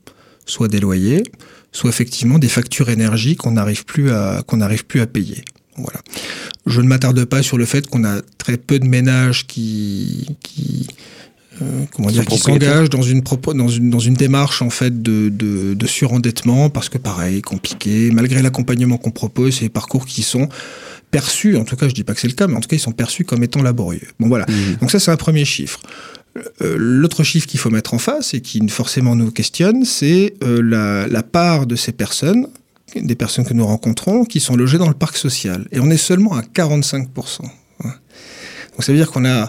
soit 0.46 0.68
des 0.68 0.80
loyers, 0.80 1.22
soit 1.72 1.90
effectivement 1.90 2.38
des 2.38 2.48
factures 2.48 2.88
énergie 2.88 3.36
qu'on 3.36 3.52
n'arrive 3.52 3.84
plus 3.84 4.10
à 4.10 4.42
qu'on 4.46 4.58
n'arrive 4.58 4.84
plus 4.84 5.00
à 5.00 5.06
payer. 5.06 5.44
Voilà. 5.76 6.00
Je 6.66 6.80
ne 6.80 6.86
m'attarde 6.88 7.24
pas 7.24 7.42
sur 7.42 7.56
le 7.56 7.64
fait 7.64 7.86
qu'on 7.86 8.04
a 8.04 8.20
très 8.38 8.56
peu 8.56 8.78
de 8.78 8.86
ménages 8.86 9.46
qui, 9.46 10.36
qui 10.42 10.88
euh, 11.62 11.84
comment 11.92 12.08
dire, 12.08 12.24
qui 12.24 12.38
s'engagent 12.38 12.90
dans 12.90 13.02
une, 13.02 13.22
dans, 13.22 13.68
une, 13.68 13.90
dans 13.90 13.98
une 13.98 14.14
démarche 14.14 14.62
en 14.62 14.70
fait 14.70 15.02
de, 15.02 15.28
de, 15.28 15.74
de 15.74 15.86
surendettement 15.86 16.70
parce 16.70 16.88
que 16.88 16.98
pareil, 16.98 17.42
compliqué, 17.42 18.10
malgré 18.12 18.42
l'accompagnement 18.42 18.98
qu'on 18.98 19.10
propose, 19.10 19.56
c'est 19.56 19.66
des 19.66 19.70
parcours 19.70 20.06
qui 20.06 20.22
sont 20.22 20.48
perçus, 21.10 21.56
en 21.56 21.64
tout 21.64 21.76
cas 21.76 21.88
je 21.88 21.94
dis 21.94 22.04
pas 22.04 22.14
que 22.14 22.20
c'est 22.20 22.28
le 22.28 22.34
cas, 22.34 22.46
mais 22.46 22.54
en 22.54 22.60
tout 22.60 22.68
cas 22.68 22.76
ils 22.76 22.80
sont 22.80 22.92
perçus 22.92 23.24
comme 23.24 23.42
étant 23.42 23.62
laborieux. 23.62 24.08
Bon 24.18 24.28
voilà, 24.28 24.46
mmh. 24.46 24.76
donc 24.80 24.90
ça 24.90 25.00
c'est 25.00 25.10
un 25.10 25.16
premier 25.16 25.44
chiffre. 25.44 25.80
Euh, 26.62 26.76
l'autre 26.78 27.24
chiffre 27.24 27.46
qu'il 27.46 27.58
faut 27.58 27.70
mettre 27.70 27.94
en 27.94 27.98
face 27.98 28.34
et 28.34 28.40
qui 28.40 28.66
forcément 28.68 29.16
nous 29.16 29.30
questionne, 29.30 29.84
c'est 29.84 30.34
euh, 30.42 31.06
la, 31.08 31.22
part 31.22 31.66
de 31.66 31.76
ces 31.76 31.92
personnes, 31.92 32.48
des 32.94 33.14
personnes 33.14 33.44
que 33.44 33.54
nous 33.54 33.66
rencontrons, 33.66 34.24
qui 34.24 34.40
sont 34.40 34.56
logées 34.56 34.78
dans 34.78 34.88
le 34.88 34.94
parc 34.94 35.16
social. 35.16 35.66
Et 35.72 35.80
on 35.80 35.90
est 35.90 35.96
seulement 35.96 36.34
à 36.34 36.42
45%. 36.42 37.42
Donc 38.72 38.84
ça 38.84 38.92
veut 38.92 38.98
dire 38.98 39.10
qu'on 39.10 39.24
a... 39.24 39.48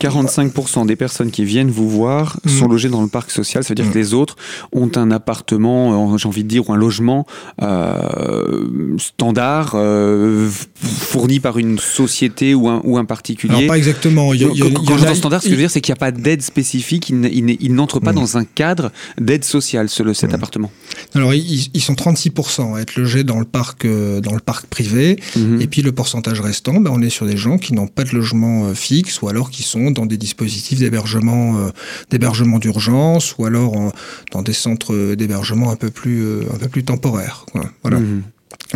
45% 0.00 0.86
des 0.86 0.96
personnes 0.96 1.30
qui 1.30 1.44
viennent 1.44 1.70
vous 1.70 1.88
voir 1.88 2.38
mm. 2.44 2.48
sont 2.48 2.68
logées 2.68 2.88
dans 2.88 3.02
le 3.02 3.08
parc 3.08 3.30
social. 3.30 3.62
Ça 3.62 3.70
veut 3.70 3.74
dire 3.74 3.86
mm. 3.86 3.92
que 3.92 3.98
les 3.98 4.14
autres 4.14 4.36
ont 4.72 4.90
un 4.96 5.10
appartement, 5.10 6.12
euh, 6.14 6.16
j'ai 6.16 6.28
envie 6.28 6.44
de 6.44 6.48
dire, 6.48 6.68
ou 6.68 6.72
un 6.72 6.76
logement 6.76 7.26
euh, 7.62 8.96
standard, 8.98 9.72
euh, 9.74 10.48
fourni 10.74 11.40
par 11.40 11.58
une 11.58 11.78
société 11.78 12.54
ou 12.54 12.68
un, 12.68 12.80
ou 12.84 12.96
un 12.98 13.04
particulier. 13.04 13.54
Alors 13.54 13.68
pas 13.68 13.78
exactement. 13.78 14.32
Il 14.32 14.40
y 14.40 14.44
a, 14.44 14.48
quand, 14.70 14.96
je 14.96 15.06
dis 15.06 15.16
standard, 15.16 15.42
ce 15.42 15.48
que 15.48 15.50
je 15.50 15.56
veux 15.56 15.62
dire, 15.62 15.70
c'est 15.70 15.80
qu'il 15.80 15.92
n'y 15.92 15.98
a 15.98 16.00
pas 16.00 16.12
d'aide 16.12 16.42
spécifique. 16.42 17.10
Il, 17.10 17.74
n'entre 17.74 18.00
pas 18.00 18.12
mm. 18.12 18.16
dans 18.16 18.36
un 18.38 18.44
cadre 18.44 18.90
d'aide 19.20 19.44
sociale, 19.44 19.88
ce, 19.88 20.12
cet 20.12 20.34
appartement. 20.34 20.70
Alors 21.14 21.34
ils, 21.34 21.80
sont 21.80 21.94
36% 21.94 22.76
à 22.76 22.80
être 22.80 22.96
logés 22.96 23.24
dans 23.24 23.38
le 23.38 23.44
parc, 23.44 23.86
dans 23.86 24.34
le 24.34 24.40
parc 24.40 24.66
privé. 24.66 25.18
Mm-hmm. 25.36 25.60
Et 25.60 25.66
puis 25.66 25.82
le 25.82 25.92
pourcentage 25.92 26.40
restant, 26.40 26.80
ben, 26.80 26.90
on 26.92 27.02
est 27.02 27.10
sur 27.10 27.26
des 27.26 27.36
gens 27.36 27.58
qui 27.58 27.74
n'ont 27.74 27.86
pas 27.86 28.04
de 28.04 28.14
logement 28.14 28.59
euh, 28.66 28.74
fixes 28.74 29.22
ou 29.22 29.28
alors 29.28 29.50
qui 29.50 29.62
sont 29.62 29.90
dans 29.90 30.06
des 30.06 30.16
dispositifs 30.16 30.78
d'hébergement 30.78 31.58
euh, 31.58 31.70
d'hébergement 32.10 32.58
d'urgence 32.58 33.36
ou 33.38 33.46
alors 33.46 33.92
dans 34.32 34.42
des 34.42 34.52
centres 34.52 35.14
d'hébergement 35.14 35.70
un 35.70 35.76
peu 35.76 35.90
plus 35.90 36.22
euh, 36.22 36.42
un 36.54 36.58
peu 36.58 36.68
plus 36.68 36.84
temporaires. 36.84 37.46
Voilà. 37.82 38.00
Mmh. 38.00 38.22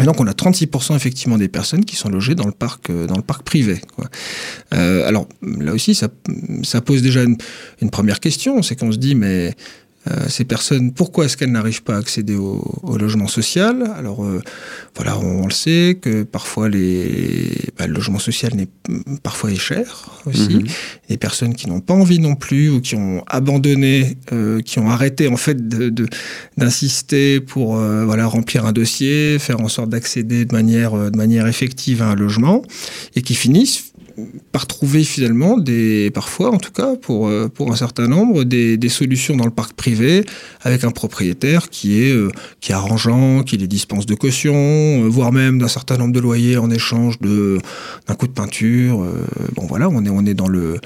Et 0.00 0.02
donc 0.02 0.20
on 0.20 0.26
a 0.26 0.32
36% 0.32 0.96
effectivement 0.96 1.38
des 1.38 1.46
personnes 1.46 1.84
qui 1.84 1.94
sont 1.94 2.08
logées 2.08 2.34
dans 2.34 2.46
le 2.46 2.52
parc 2.52 2.90
dans 2.90 3.16
le 3.16 3.22
parc 3.22 3.44
privé. 3.44 3.80
alors 4.72 5.28
là 5.42 5.72
aussi 5.72 5.94
ça, 5.94 6.08
ça 6.64 6.80
pose 6.80 7.00
déjà 7.00 7.22
une, 7.22 7.90
première 7.90 8.18
question, 8.18 8.60
c'est 8.62 8.74
qu'on 8.74 8.90
se 8.90 8.98
dit 8.98 9.14
mais 9.14 9.54
euh, 10.10 10.28
ces 10.28 10.44
personnes, 10.44 10.92
pourquoi 10.92 11.24
est-ce 11.24 11.36
qu'elles 11.36 11.52
n'arrivent 11.52 11.82
pas 11.82 11.94
à 11.94 11.98
accéder 11.98 12.36
au, 12.36 12.96
logement 12.98 13.26
social? 13.26 13.90
Alors 13.96 14.24
euh, 14.24 14.42
voilà, 14.94 15.18
on, 15.18 15.46
le 15.46 15.52
sait 15.52 15.98
que 16.00 16.24
parfois 16.24 16.68
les, 16.68 17.50
bah, 17.78 17.86
le 17.86 17.94
logement 17.94 18.18
social 18.18 18.54
n'est 18.54 18.68
parfois 19.22 19.50
est 19.50 19.58
cher 19.58 20.20
aussi. 20.26 20.56
Mhm. 20.56 20.66
Les 21.08 21.16
personnes 21.16 21.54
qui 21.54 21.68
n'ont 21.68 21.80
pas 21.80 21.94
envie 21.94 22.18
non 22.18 22.34
plus 22.34 22.68
ou 22.68 22.80
qui 22.82 22.96
ont 22.96 23.24
abandonné, 23.26 24.18
euh, 24.32 24.60
qui 24.60 24.78
ont 24.78 24.90
arrêté 24.90 25.28
en 25.28 25.38
fait 25.38 25.56
d'insister 26.56 27.40
de, 27.40 27.44
pour 27.44 27.76
voilà 27.76 28.26
remplir 28.26 28.66
un 28.66 28.72
dossier, 28.72 29.38
faire 29.38 29.60
en 29.60 29.68
sorte 29.68 29.88
d'accéder 29.88 30.44
de 30.44 30.54
manière 30.54 31.10
de 31.10 31.16
manière 31.16 31.46
effective 31.46 32.02
à 32.02 32.10
un 32.10 32.14
logement 32.14 32.62
et 33.16 33.22
qui 33.22 33.34
finissent 33.34 33.93
par 34.52 34.66
trouver 34.66 35.04
finalement 35.04 35.58
des, 35.58 36.10
parfois 36.12 36.50
en 36.50 36.58
tout 36.58 36.70
cas 36.70 36.96
pour, 36.96 37.28
euh, 37.28 37.48
pour 37.48 37.72
un 37.72 37.76
certain 37.76 38.06
nombre, 38.06 38.44
des, 38.44 38.76
des 38.76 38.88
solutions 38.88 39.36
dans 39.36 39.44
le 39.44 39.50
parc 39.50 39.74
privé 39.74 40.24
avec 40.62 40.84
un 40.84 40.90
propriétaire 40.90 41.68
qui 41.70 42.02
est, 42.02 42.12
euh, 42.12 42.30
qui 42.60 42.72
arrangeant, 42.72 43.42
qui 43.42 43.56
les 43.56 43.66
dispense 43.66 44.06
de 44.06 44.14
caution, 44.14 44.54
euh, 44.54 45.08
voire 45.08 45.32
même 45.32 45.58
d'un 45.58 45.68
certain 45.68 45.96
nombre 45.96 46.12
de 46.12 46.20
loyers 46.20 46.56
en 46.56 46.70
échange 46.70 47.18
d'un 47.20 48.14
coup 48.14 48.26
de 48.26 48.32
peinture. 48.32 49.04
bon 49.54 49.66
voilà, 49.66 49.88
on 49.88 50.04
est, 50.04 50.10
on 50.10 50.24
est 50.26 50.34
dans 50.34 50.48
le 50.48 50.78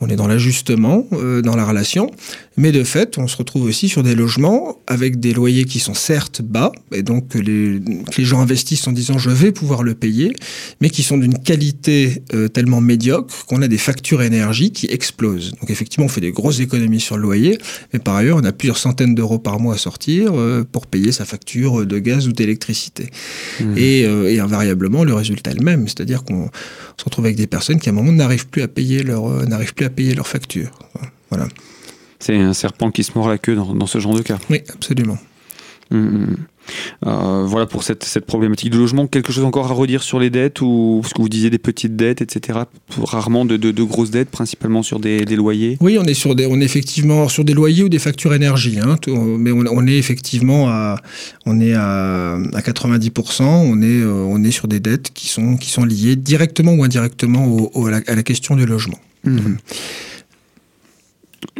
on 0.00 0.08
est 0.08 0.16
dans 0.16 0.26
l'ajustement 0.26 1.06
dans 1.10 1.56
la 1.56 1.64
relation, 1.64 2.10
mais 2.56 2.72
de 2.72 2.84
fait, 2.84 3.18
on 3.18 3.26
se 3.26 3.36
retrouve 3.36 3.64
aussi 3.64 3.88
sur 3.88 4.02
des 4.02 4.14
logements 4.14 4.78
avec 4.86 5.18
des 5.18 5.32
loyers 5.32 5.64
qui 5.64 5.80
sont 5.80 5.94
certes 5.94 6.42
bas, 6.42 6.72
et 6.92 7.02
donc 7.02 7.28
que 7.28 7.38
les, 7.38 7.80
les 8.16 8.24
gens 8.24 8.40
investissent 8.40 8.86
en 8.86 8.92
disant 8.92 9.18
je 9.18 9.30
vais 9.30 9.50
pouvoir 9.50 9.82
le 9.82 9.94
payer, 9.94 10.32
mais 10.80 10.90
qui 10.90 11.02
sont 11.02 11.18
d'une 11.18 11.38
qualité 11.38 12.22
euh, 12.32 12.48
tellement 12.48 12.80
médiocre 12.80 13.44
qu'on 13.46 13.62
a 13.62 13.68
des 13.68 13.78
factures 13.78 14.22
énergie 14.22 14.70
qui 14.70 14.86
explosent. 14.86 15.52
Donc 15.60 15.70
effectivement, 15.70 16.06
on 16.06 16.08
fait 16.08 16.20
des 16.20 16.32
grosses 16.32 16.60
économies 16.60 17.00
sur 17.00 17.16
le 17.16 17.22
loyer, 17.22 17.58
mais 17.92 17.98
par 17.98 18.14
ailleurs, 18.16 18.38
on 18.40 18.44
a 18.44 18.52
plusieurs 18.52 18.78
centaines 18.78 19.14
d'euros 19.14 19.38
par 19.38 19.58
mois 19.58 19.74
à 19.74 19.78
sortir 19.78 20.32
euh, 20.34 20.64
pour 20.70 20.86
payer 20.86 21.10
sa 21.10 21.24
facture 21.24 21.84
de 21.84 21.98
gaz 21.98 22.28
ou 22.28 22.32
d'électricité. 22.32 23.10
Mmh. 23.60 23.78
Et, 23.78 24.00
et, 24.00 24.40
invariablement, 24.40 25.04
le 25.04 25.14
résultat 25.14 25.50
est 25.50 25.58
le 25.58 25.64
même, 25.64 25.88
c'est-à-dire 25.88 26.24
qu'on 26.24 26.50
se 26.96 27.04
retrouve 27.04 27.24
avec 27.24 27.36
des 27.36 27.46
personnes 27.46 27.80
qui 27.80 27.88
à 27.88 27.92
un 27.92 27.94
moment 27.94 28.12
n'arrivent 28.12 28.46
plus 28.46 28.62
à 28.62 28.68
payer 28.68 29.02
leur 29.02 29.46
n'arrivent 29.46 29.74
plus 29.74 29.86
à 29.86 29.90
payer 29.90 30.14
leurs 30.14 30.28
factures. 30.28 30.78
Voilà. 31.30 31.48
C'est 32.24 32.38
un 32.38 32.54
serpent 32.54 32.90
qui 32.90 33.04
se 33.04 33.10
mord 33.14 33.28
la 33.28 33.36
queue 33.36 33.54
dans, 33.54 33.86
ce 33.86 33.98
genre 33.98 34.14
de 34.14 34.22
cas. 34.22 34.38
Oui, 34.48 34.62
absolument. 34.72 35.18
Hum, 35.90 36.06
hum, 36.06 36.14
hum. 36.22 36.36
Euh, 37.06 37.44
voilà 37.44 37.66
pour 37.66 37.82
cette, 37.82 38.02
cette, 38.02 38.24
problématique 38.24 38.70
du 38.70 38.78
logement. 38.78 39.06
Quelque 39.06 39.30
chose 39.30 39.44
encore 39.44 39.70
à 39.70 39.74
redire 39.74 40.02
sur 40.02 40.18
les 40.18 40.30
dettes 40.30 40.62
ou 40.62 41.02
ce 41.06 41.12
que 41.12 41.20
vous 41.20 41.28
disiez 41.28 41.50
des 41.50 41.58
petites 41.58 41.96
dettes, 41.96 42.22
etc. 42.22 42.60
Rarement 42.96 43.44
de, 43.44 43.58
de, 43.58 43.82
grosses 43.82 44.10
dettes, 44.10 44.30
principalement 44.30 44.82
sur 44.82 45.00
des, 45.00 45.26
des, 45.26 45.36
loyers? 45.36 45.76
Oui, 45.82 45.98
on 46.00 46.04
est 46.04 46.14
sur 46.14 46.34
des, 46.34 46.46
on 46.46 46.58
est 46.62 46.64
effectivement 46.64 47.28
sur 47.28 47.44
des 47.44 47.52
loyers 47.52 47.82
ou 47.82 47.90
des 47.90 47.98
factures 47.98 48.32
énergie, 48.32 48.78
hein, 48.80 48.96
mais 49.06 49.52
on, 49.52 49.66
on, 49.70 49.86
est 49.86 49.98
effectivement 49.98 50.70
à, 50.70 50.96
on 51.44 51.60
est 51.60 51.74
à, 51.74 52.36
à 52.36 52.60
90%. 52.62 53.42
On 53.42 53.82
est, 53.82 54.00
euh, 54.00 54.12
on 54.12 54.42
est 54.42 54.50
sur 54.50 54.66
des 54.66 54.80
dettes 54.80 55.10
qui 55.12 55.28
sont, 55.28 55.58
qui 55.58 55.68
sont 55.68 55.84
liées 55.84 56.16
directement 56.16 56.72
ou 56.72 56.84
indirectement 56.84 57.46
au, 57.46 57.86
à, 57.86 57.90
la, 57.90 58.22
question 58.22 58.56
du 58.56 58.64
logement. 58.64 58.98
Mmh. 59.24 59.56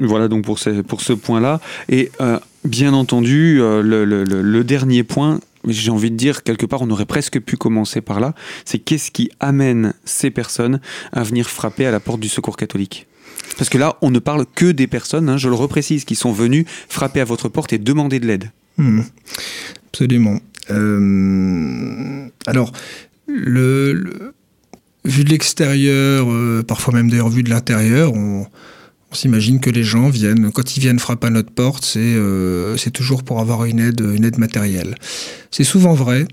Voilà 0.00 0.28
donc 0.28 0.44
pour 0.44 0.58
ce, 0.58 1.12
point-là. 1.12 1.60
Et 1.88 2.10
euh, 2.20 2.38
bien 2.64 2.92
entendu, 2.92 3.60
euh, 3.60 3.82
le, 3.82 4.64
dernier 4.64 5.04
point, 5.04 5.40
j'ai 5.66 5.90
envie 5.90 6.10
de 6.10 6.16
dire, 6.16 6.42
quelque 6.42 6.66
part, 6.66 6.82
on 6.82 6.90
aurait 6.90 7.06
presque 7.06 7.40
pu 7.40 7.56
commencer 7.56 8.00
par 8.00 8.20
là, 8.20 8.34
c'est 8.64 8.78
qu'est-ce 8.78 9.10
qui 9.10 9.30
amène 9.40 9.94
ces 10.04 10.30
personnes 10.30 10.80
à 11.12 11.22
venir 11.22 11.48
frapper 11.48 11.86
à 11.86 11.90
la 11.90 12.00
porte 12.00 12.20
du 12.20 12.28
secours 12.28 12.56
catholique? 12.56 13.06
Parce 13.56 13.70
que 13.70 13.78
là, 13.78 13.96
on 14.02 14.10
ne 14.10 14.18
parle 14.18 14.46
que 14.54 14.72
des 14.72 14.86
personnes, 14.86 15.28
hein, 15.28 15.36
je 15.36 15.48
le 15.48 15.54
reprécise, 15.54 16.04
qui 16.04 16.16
sont 16.16 16.32
venues 16.32 16.66
frapper 16.88 17.20
à 17.20 17.24
votre 17.24 17.48
porte 17.48 17.72
et 17.72 17.78
demander 17.78 18.18
de 18.18 18.26
l'aide. 18.26 18.50
Mmh. 18.78 19.02
Absolument. 19.90 20.40
Euh, 20.70 22.26
alors, 22.46 22.72
le, 23.28 24.32
vu 25.04 25.24
de 25.24 25.30
l'extérieur, 25.30 26.26
parfois 26.64 26.94
même 26.94 27.10
d'ailleurs 27.10 27.28
vu 27.28 27.42
de 27.42 27.50
l'intérieur, 27.50 28.12
on 28.14 28.46
on 29.14 29.16
s'imagine 29.16 29.60
que 29.60 29.70
les 29.70 29.84
gens 29.84 30.08
viennent, 30.08 30.50
quand 30.50 30.76
ils 30.76 30.80
viennent 30.80 30.98
frapper 30.98 31.28
à 31.28 31.30
notre 31.30 31.52
porte, 31.52 31.84
c'est 31.84 32.00
euh, 32.00 32.76
toujours 32.92 33.22
pour 33.22 33.38
avoir 33.38 33.64
une 33.64 33.78
aide, 33.78 34.00
une 34.00 34.24
aide 34.24 34.38
matérielle. 34.38 34.96
C'est 35.52 35.62
souvent 35.62 35.94
vrai. 35.94 36.26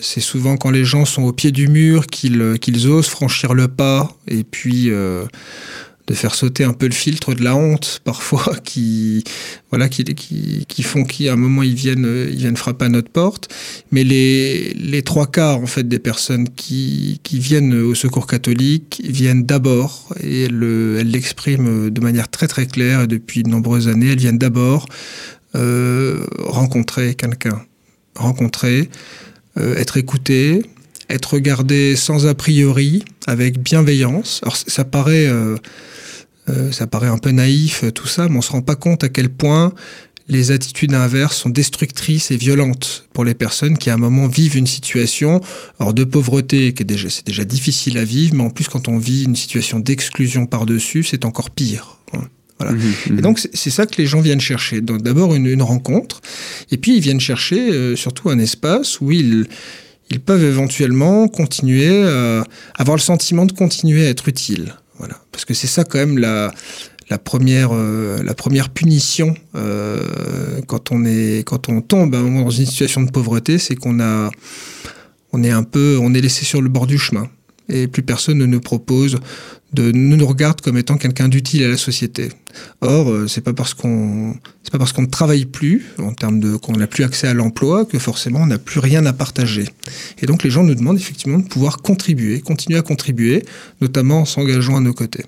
C'est 0.00 0.20
souvent 0.20 0.58
quand 0.58 0.68
les 0.68 0.84
gens 0.84 1.06
sont 1.06 1.22
au 1.22 1.32
pied 1.32 1.52
du 1.52 1.68
mur 1.68 2.06
qu'ils 2.06 2.86
osent 2.86 3.08
franchir 3.08 3.54
le 3.54 3.66
pas 3.66 4.14
et 4.28 4.44
puis 4.44 4.90
euh, 4.90 5.24
de 6.08 6.14
faire 6.14 6.34
sauter 6.34 6.64
un 6.64 6.72
peu 6.72 6.86
le 6.86 6.92
filtre 6.92 7.34
de 7.34 7.44
la 7.44 7.54
honte 7.54 8.00
parfois 8.02 8.56
qui 8.64 9.22
voilà 9.70 9.88
qui, 9.88 10.02
qui, 10.04 10.64
qui 10.66 10.82
font 10.82 11.04
qu'à 11.04 11.34
un 11.34 11.36
moment 11.36 11.62
ils 11.62 11.74
viennent 11.74 12.26
ils 12.30 12.36
viennent 12.36 12.56
frapper 12.56 12.86
à 12.86 12.88
notre 12.88 13.10
porte. 13.10 13.48
Mais 13.92 14.04
les, 14.04 15.02
trois 15.04 15.26
quarts 15.26 15.60
en 15.60 15.66
fait 15.66 15.86
des 15.86 15.98
personnes 15.98 16.48
qui, 16.48 17.20
qui 17.22 17.38
viennent 17.38 17.74
au 17.74 17.94
secours 17.94 18.26
catholique 18.26 19.00
viennent 19.04 19.44
d'abord 19.44 20.14
et 20.22 20.44
elles 20.44 20.58
l'expriment 21.02 21.88
de 21.88 22.00
manière 22.00 22.28
très 22.28 22.48
très 22.48 22.66
claire 22.66 23.06
depuis 23.06 23.42
de 23.42 23.48
nombreuses 23.48 23.88
années. 23.88 24.08
Elles 24.12 24.18
viennent 24.18 24.38
d'abord 24.38 24.86
euh, 25.54 26.26
rencontrer 26.40 27.14
quelqu'un. 27.14 27.62
Rencontrer 28.14 28.90
euh, 29.58 29.76
être 29.76 29.96
écouté 29.96 30.62
être 31.08 31.34
regardé 31.34 31.96
sans 31.96 32.26
a 32.26 32.34
priori, 32.34 33.04
avec 33.26 33.60
bienveillance. 33.60 34.40
Alors 34.42 34.56
ça 34.56 34.84
paraît 34.84 35.26
euh, 35.26 35.56
euh, 36.48 36.72
ça 36.72 36.86
paraît 36.86 37.08
un 37.08 37.18
peu 37.18 37.30
naïf 37.30 37.84
euh, 37.84 37.90
tout 37.90 38.06
ça, 38.06 38.28
mais 38.28 38.38
on 38.38 38.42
se 38.42 38.52
rend 38.52 38.62
pas 38.62 38.76
compte 38.76 39.04
à 39.04 39.08
quel 39.08 39.28
point 39.28 39.72
les 40.28 40.50
attitudes 40.50 40.92
inverses 40.92 41.38
sont 41.38 41.48
destructrices 41.48 42.30
et 42.30 42.36
violentes 42.36 43.08
pour 43.14 43.24
les 43.24 43.34
personnes 43.34 43.78
qui 43.78 43.88
à 43.88 43.94
un 43.94 43.98
moment 43.98 44.26
vivent 44.26 44.56
une 44.56 44.66
situation 44.66 45.40
hors 45.78 45.94
de 45.94 46.04
pauvreté 46.04 46.74
qui 46.74 46.82
est 46.82 46.86
déjà 46.86 47.08
c'est 47.08 47.26
déjà 47.26 47.44
difficile 47.44 47.96
à 47.96 48.04
vivre, 48.04 48.34
mais 48.34 48.42
en 48.42 48.50
plus 48.50 48.68
quand 48.68 48.88
on 48.88 48.98
vit 48.98 49.24
une 49.24 49.36
situation 49.36 49.80
d'exclusion 49.80 50.46
par-dessus, 50.46 51.02
c'est 51.02 51.24
encore 51.24 51.50
pire. 51.50 51.96
Voilà. 52.58 52.72
Mmh, 52.72 52.76
mmh. 53.10 53.18
Et 53.18 53.22
donc 53.22 53.48
c'est 53.52 53.70
ça 53.70 53.86
que 53.86 53.96
les 53.98 54.06
gens 54.06 54.20
viennent 54.20 54.40
chercher. 54.40 54.80
Donc 54.80 55.02
d'abord 55.02 55.34
une, 55.34 55.46
une, 55.46 55.62
rencontre, 55.62 56.20
et 56.70 56.76
puis 56.76 56.96
ils 56.96 57.00
viennent 57.00 57.20
chercher 57.20 57.70
euh, 57.70 57.96
surtout 57.96 58.30
un 58.30 58.38
espace 58.38 59.00
où 59.00 59.12
ils 59.12 59.46
ils 60.10 60.20
peuvent 60.20 60.44
éventuellement 60.44 61.28
continuer 61.28 62.04
à 62.04 62.44
avoir 62.76 62.96
le 62.96 63.02
sentiment 63.02 63.46
de 63.46 63.52
continuer 63.52 64.06
à 64.06 64.10
être 64.10 64.28
utiles. 64.28 64.74
Voilà. 64.98 65.14
Parce 65.32 65.44
que 65.44 65.54
c'est 65.54 65.66
ça 65.66 65.84
quand 65.84 65.98
même 65.98 66.18
la, 66.18 66.52
la, 67.08 67.18
première, 67.18 67.70
euh, 67.72 68.22
la 68.22 68.34
première 68.34 68.70
punition 68.70 69.34
euh, 69.54 70.60
quand, 70.66 70.92
on 70.92 71.04
est, 71.04 71.44
quand 71.46 71.68
on 71.68 71.80
tombe 71.80 72.14
à 72.14 72.18
un 72.18 72.22
moment 72.22 72.42
dans 72.42 72.50
une 72.50 72.66
situation 72.66 73.02
de 73.02 73.10
pauvreté, 73.10 73.58
c'est 73.58 73.76
qu'on 73.76 74.00
a, 74.00 74.30
on 75.32 75.42
est 75.42 75.50
un 75.50 75.62
peu, 75.62 75.98
on 76.00 76.14
est 76.14 76.20
laissé 76.20 76.44
sur 76.44 76.60
le 76.60 76.68
bord 76.68 76.86
du 76.86 76.98
chemin. 76.98 77.28
Et 77.68 77.86
plus 77.86 78.02
personne 78.02 78.38
ne 78.38 78.46
nous 78.46 78.60
propose 78.60 79.18
de 79.72 79.92
ne 79.92 80.16
nous 80.16 80.26
regarde 80.26 80.60
comme 80.60 80.78
étant 80.78 80.96
quelqu'un 80.96 81.28
d'utile 81.28 81.64
à 81.64 81.68
la 81.68 81.76
société. 81.76 82.30
Or, 82.80 83.10
euh, 83.10 83.28
c'est 83.28 83.42
pas 83.42 83.52
parce 83.52 83.74
qu'on 83.74 84.34
c'est 84.62 84.72
pas 84.72 84.78
parce 84.78 84.92
qu'on 84.92 85.02
ne 85.02 85.08
travaille 85.08 85.44
plus 85.44 85.86
en 85.98 86.12
termes 86.12 86.40
de 86.40 86.56
qu'on 86.56 86.72
n'a 86.72 86.86
plus 86.86 87.04
accès 87.04 87.28
à 87.28 87.34
l'emploi 87.34 87.84
que 87.84 87.98
forcément 87.98 88.40
on 88.40 88.46
n'a 88.46 88.58
plus 88.58 88.80
rien 88.80 89.04
à 89.04 89.12
partager. 89.12 89.64
Et 90.22 90.26
donc 90.26 90.42
les 90.42 90.50
gens 90.50 90.64
nous 90.64 90.74
demandent 90.74 90.96
effectivement 90.96 91.38
de 91.38 91.46
pouvoir 91.46 91.78
contribuer, 91.78 92.40
continuer 92.40 92.78
à 92.78 92.82
contribuer, 92.82 93.44
notamment 93.80 94.20
en 94.20 94.24
s'engageant 94.24 94.76
à 94.76 94.80
nos 94.80 94.94
côtés. 94.94 95.24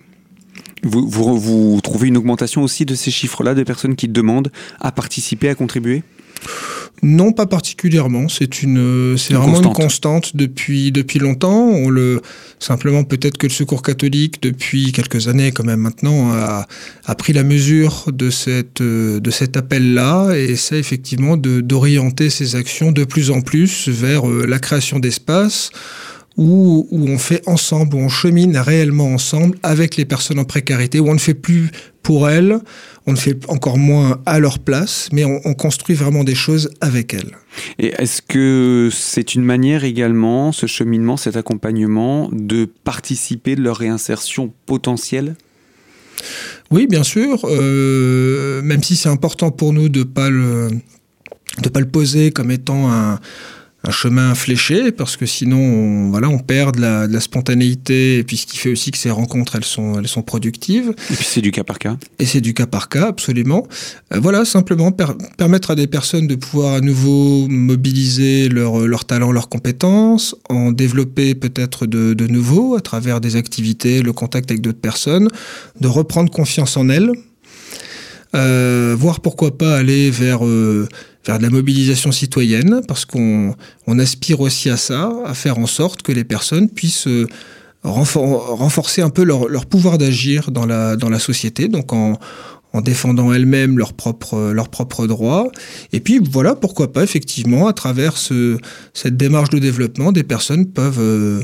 Vous, 0.82 1.06
vous, 1.06 1.38
vous 1.38 1.80
trouvez 1.82 2.08
une 2.08 2.16
augmentation 2.16 2.62
aussi 2.62 2.86
de 2.86 2.94
ces 2.94 3.10
chiffres-là 3.10 3.54
des 3.54 3.66
personnes 3.66 3.96
qui 3.96 4.08
demandent 4.08 4.50
à 4.80 4.92
participer, 4.92 5.50
à 5.50 5.54
contribuer? 5.54 6.02
Non, 7.02 7.32
pas 7.32 7.46
particulièrement. 7.46 8.28
C'est 8.28 8.62
une, 8.62 9.16
c'est 9.16 9.32
vraiment 9.32 9.54
constante. 9.54 9.78
une 9.78 9.84
constante 9.84 10.36
depuis 10.36 10.92
depuis 10.92 11.18
longtemps. 11.18 11.68
On 11.68 11.88
le 11.88 12.20
simplement 12.58 13.04
peut-être 13.04 13.38
que 13.38 13.46
le 13.46 13.52
Secours 13.52 13.82
catholique 13.82 14.42
depuis 14.42 14.92
quelques 14.92 15.28
années, 15.28 15.50
quand 15.50 15.64
même 15.64 15.80
maintenant, 15.80 16.32
a, 16.32 16.66
a 17.06 17.14
pris 17.14 17.32
la 17.32 17.42
mesure 17.42 18.06
de 18.12 18.28
cette 18.28 18.82
de 18.82 19.30
cet 19.30 19.56
appel-là 19.56 20.34
et 20.36 20.44
essaie 20.44 20.78
effectivement 20.78 21.38
de 21.38 21.60
d'orienter 21.62 22.28
ses 22.28 22.54
actions 22.54 22.92
de 22.92 23.04
plus 23.04 23.30
en 23.30 23.40
plus 23.40 23.88
vers 23.88 24.28
euh, 24.28 24.44
la 24.46 24.58
création 24.58 24.98
d'espaces 24.98 25.70
où, 26.40 26.88
où, 26.90 27.06
on 27.06 27.18
fait 27.18 27.46
ensemble, 27.46 27.96
où 27.96 27.98
on 27.98 28.08
chemine 28.08 28.56
réellement 28.56 29.12
ensemble 29.12 29.58
avec 29.62 29.96
les 29.96 30.06
personnes 30.06 30.38
en 30.38 30.44
précarité, 30.44 30.98
où 30.98 31.08
on 31.08 31.14
ne 31.14 31.18
fait 31.18 31.34
plus 31.34 31.70
pour 32.02 32.30
elles, 32.30 32.58
on 33.06 33.12
ne 33.12 33.16
fait 33.16 33.38
encore 33.48 33.76
moins 33.76 34.20
à 34.24 34.40
leur 34.40 34.58
place, 34.58 35.10
mais 35.12 35.24
on, 35.26 35.38
on 35.44 35.52
construit 35.52 35.94
vraiment 35.94 36.24
des 36.24 36.34
choses 36.34 36.70
avec 36.80 37.12
elles. 37.12 37.36
Et 37.78 37.92
est-ce 37.98 38.22
que 38.22 38.88
c'est 38.90 39.34
une 39.34 39.44
manière 39.44 39.84
également, 39.84 40.50
ce 40.50 40.64
cheminement, 40.64 41.18
cet 41.18 41.36
accompagnement, 41.36 42.30
de 42.32 42.64
participer 42.64 43.54
de 43.54 43.60
leur 43.60 43.76
réinsertion 43.76 44.50
potentielle? 44.64 45.36
Oui, 46.70 46.86
bien 46.86 47.02
sûr, 47.02 47.44
euh, 47.44 48.62
même 48.62 48.82
si 48.82 48.96
c'est 48.96 49.10
important 49.10 49.50
pour 49.50 49.74
nous 49.74 49.90
de 49.90 50.00
ne 50.00 50.04
pas, 50.04 50.30
le, 50.30 50.68
de 51.62 51.68
pas 51.68 51.80
le 51.80 51.88
poser 51.88 52.30
comme 52.30 52.50
étant 52.50 52.90
un 52.90 53.20
un 53.82 53.90
chemin 53.90 54.34
fléché 54.34 54.92
parce 54.92 55.16
que 55.16 55.24
sinon 55.24 55.58
on, 55.58 56.10
voilà 56.10 56.28
on 56.28 56.38
perd 56.38 56.76
de 56.76 56.82
la, 56.82 57.06
de 57.06 57.12
la 57.12 57.20
spontanéité 57.20 58.18
et 58.18 58.24
puis 58.24 58.36
ce 58.36 58.46
qui 58.46 58.58
fait 58.58 58.70
aussi 58.70 58.90
que 58.90 58.98
ces 58.98 59.10
rencontres 59.10 59.56
elles 59.56 59.64
sont 59.64 59.98
elles 59.98 60.08
sont 60.08 60.22
productives. 60.22 60.94
Et 61.10 61.14
puis 61.14 61.24
c'est 61.24 61.40
du 61.40 61.50
cas 61.50 61.64
par 61.64 61.78
cas. 61.78 61.96
Et 62.18 62.26
c'est 62.26 62.40
du 62.40 62.52
cas 62.52 62.66
par 62.66 62.88
cas 62.88 63.08
absolument. 63.08 63.66
Euh, 64.12 64.20
voilà 64.20 64.44
simplement 64.44 64.92
permettre 64.92 65.70
à 65.70 65.74
des 65.74 65.86
personnes 65.86 66.26
de 66.26 66.34
pouvoir 66.34 66.74
à 66.74 66.80
nouveau 66.80 67.48
mobiliser 67.48 68.48
leur 68.48 68.80
leur 68.86 69.04
talent 69.04 69.32
leurs 69.32 69.48
compétences 69.48 70.36
en 70.48 70.72
développer 70.72 71.34
peut-être 71.34 71.86
de, 71.86 72.12
de 72.12 72.26
nouveau 72.26 72.76
à 72.76 72.80
travers 72.80 73.20
des 73.20 73.36
activités 73.36 74.02
le 74.02 74.12
contact 74.12 74.50
avec 74.50 74.60
d'autres 74.60 74.80
personnes 74.80 75.28
de 75.80 75.88
reprendre 75.88 76.30
confiance 76.30 76.76
en 76.76 76.88
elles 76.88 77.12
euh, 78.34 78.94
voir 78.96 79.20
pourquoi 79.20 79.58
pas 79.58 79.76
aller 79.76 80.08
vers 80.10 80.46
euh, 80.46 80.88
vers 81.26 81.38
de 81.38 81.42
la 81.42 81.50
mobilisation 81.50 82.12
citoyenne, 82.12 82.80
parce 82.88 83.04
qu'on 83.04 83.54
on 83.86 83.98
aspire 83.98 84.40
aussi 84.40 84.70
à 84.70 84.76
ça, 84.76 85.12
à 85.24 85.34
faire 85.34 85.58
en 85.58 85.66
sorte 85.66 86.02
que 86.02 86.12
les 86.12 86.24
personnes 86.24 86.68
puissent 86.68 87.08
euh, 87.08 87.26
renforcer 87.82 89.02
un 89.02 89.10
peu 89.10 89.24
leur, 89.24 89.66
pouvoir 89.66 89.98
d'agir 89.98 90.50
dans 90.50 90.66
la, 90.66 90.96
dans 90.96 91.08
la 91.08 91.18
société, 91.18 91.68
donc 91.68 91.92
en, 91.92 92.18
en 92.72 92.80
défendant 92.80 93.32
elles-mêmes 93.32 93.78
leurs 93.78 93.92
propres, 93.92 94.52
leurs 94.52 94.68
propres 94.68 95.06
droits. 95.06 95.50
Et 95.92 96.00
puis 96.00 96.18
voilà, 96.18 96.54
pourquoi 96.54 96.92
pas, 96.92 97.02
effectivement, 97.02 97.68
à 97.68 97.72
travers 97.72 98.16
ce, 98.16 98.58
cette 98.94 99.16
démarche 99.16 99.50
de 99.50 99.58
développement, 99.58 100.12
des 100.12 100.24
personnes 100.24 100.66
peuvent... 100.66 101.00
Euh, 101.00 101.40
euh, 101.40 101.42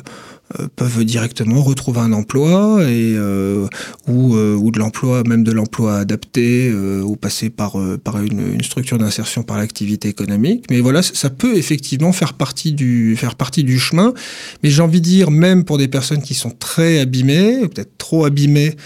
peuvent 0.76 1.04
directement 1.04 1.60
retrouver 1.62 2.00
un 2.00 2.12
emploi 2.12 2.78
et 2.82 3.14
euh, 3.16 3.66
ou, 4.06 4.36
euh, 4.36 4.54
ou 4.54 4.70
de 4.70 4.78
l'emploi 4.78 5.24
même 5.24 5.42
de 5.42 5.50
l'emploi 5.50 5.98
adapté 5.98 6.72
ou 6.72 7.16
passer 7.16 7.50
par 7.50 7.76
par 8.04 8.20
une, 8.20 8.54
une 8.54 8.62
structure 8.62 8.98
d'insertion 8.98 9.42
par 9.42 9.58
l'activité 9.58 10.08
économique. 10.08 10.64
Mais 10.70 10.80
voilà 10.80 11.02
ça 11.02 11.30
peut 11.30 11.56
effectivement 11.56 12.12
faire 12.12 12.34
partie 12.34 12.72
du 12.72 13.16
faire 13.16 13.34
partie 13.34 13.64
du 13.64 13.78
chemin. 13.78 14.14
Mais 14.62 14.70
j'ai 14.70 14.82
envie 14.82 15.00
de 15.00 15.06
dire 15.06 15.30
même 15.30 15.64
pour 15.64 15.78
des 15.78 15.88
personnes 15.88 16.22
qui 16.22 16.34
sont 16.34 16.50
très 16.50 17.00
abîmées 17.00 17.66
peut-être 17.68 17.96
trop 17.98 18.24
abîmées 18.24 18.76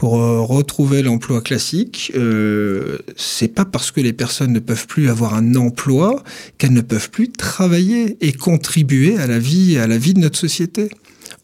pour 0.00 0.18
euh, 0.18 0.40
retrouver 0.40 1.02
l'emploi 1.02 1.42
classique, 1.42 2.10
euh, 2.14 2.96
c'est 3.16 3.48
pas 3.48 3.66
parce 3.66 3.90
que 3.90 4.00
les 4.00 4.14
personnes 4.14 4.50
ne 4.50 4.58
peuvent 4.58 4.86
plus 4.86 5.10
avoir 5.10 5.34
un 5.34 5.54
emploi 5.56 6.22
qu'elles 6.56 6.72
ne 6.72 6.80
peuvent 6.80 7.10
plus 7.10 7.30
travailler 7.30 8.16
et 8.22 8.32
contribuer 8.32 9.18
à 9.18 9.26
la 9.26 9.38
vie 9.38 9.76
à 9.76 9.86
la 9.86 9.98
vie 9.98 10.14
de 10.14 10.20
notre 10.20 10.38
société. 10.38 10.88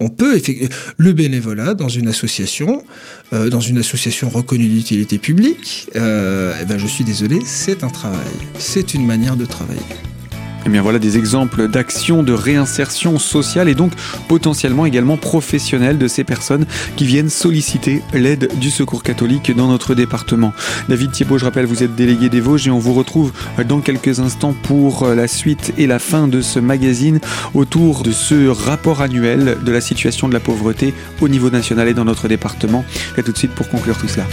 On 0.01 0.09
peut 0.09 0.41
le 0.97 1.13
bénévolat 1.13 1.75
dans 1.75 1.91
une 1.91 2.09
association, 2.09 2.83
euh, 3.35 3.51
dans 3.51 3.61
une 3.61 3.77
association 3.77 4.31
reconnue 4.31 4.69
d'utilité 4.69 5.19
publique. 5.19 5.91
Euh, 5.95 6.55
eh 6.59 6.65
ben 6.65 6.79
je 6.79 6.87
suis 6.87 7.05
désolé, 7.05 7.41
c'est 7.45 7.85
un 7.85 7.91
travail, 7.91 8.25
c'est 8.59 8.95
une 8.95 9.05
manière 9.05 9.37
de 9.37 9.45
travailler. 9.45 9.83
Et 10.67 10.69
eh 10.69 10.73
bien 10.73 10.83
voilà 10.83 10.99
des 10.99 11.17
exemples 11.17 11.69
d'actions 11.69 12.25
de 12.25 12.33
réinsertion 12.33 13.21
sociale 13.21 13.69
et 13.69 13.77
donc 13.77 13.93
potentiellement 14.27 14.85
également 14.85 15.17
professionnelle 15.17 15.97
de 15.97 16.09
ces 16.09 16.25
personnes 16.25 16.67
qui 16.97 17.07
viennent 17.07 17.31
solliciter 17.31 18.03
l'aide 18.13 18.51
du 18.59 18.73
Secours 18.73 19.05
catholique 19.05 19.55
dans 19.55 19.69
notre 19.69 19.95
département. 19.95 20.53
David 20.89 21.13
Thiebaud, 21.13 21.39
je 21.39 21.45
rappelle, 21.45 21.67
vous 21.67 21.85
êtes 21.85 21.95
délégué 21.95 22.31
des 22.31 22.41
Vosges 22.41 22.67
et 22.67 22.73
on 22.73 22.81
vous 22.81 22.95
retrouve 22.95 23.33
dans 23.69 23.79
quelques 23.79 24.19
instants 24.19 24.57
pour 24.65 25.07
la 25.07 25.29
suite 25.29 25.73
et 25.79 25.87
la 25.87 26.01
fin 26.01 26.27
de 26.27 26.41
ce 26.41 26.59
magazine 26.59 27.21
autour 27.55 28.03
de 28.03 28.11
ce 28.11 28.49
rapport 28.49 29.03
annuel 29.03 29.59
de 29.63 29.71
la 29.71 29.81
situation 29.81 30.27
de 30.27 30.33
la 30.33 30.41
pauvreté 30.41 30.95
au 31.21 31.29
niveau 31.29 31.49
national 31.49 31.87
et 31.87 31.95
dans 31.95 32.05
notre 32.05 32.27
département. 32.27 32.85
Et 33.17 33.23
tout 33.23 33.31
de 33.31 33.39
suite 33.39 33.53
pour 33.53 33.69
conclure 33.69 33.97
tout 33.97 34.09
cela. 34.09 34.25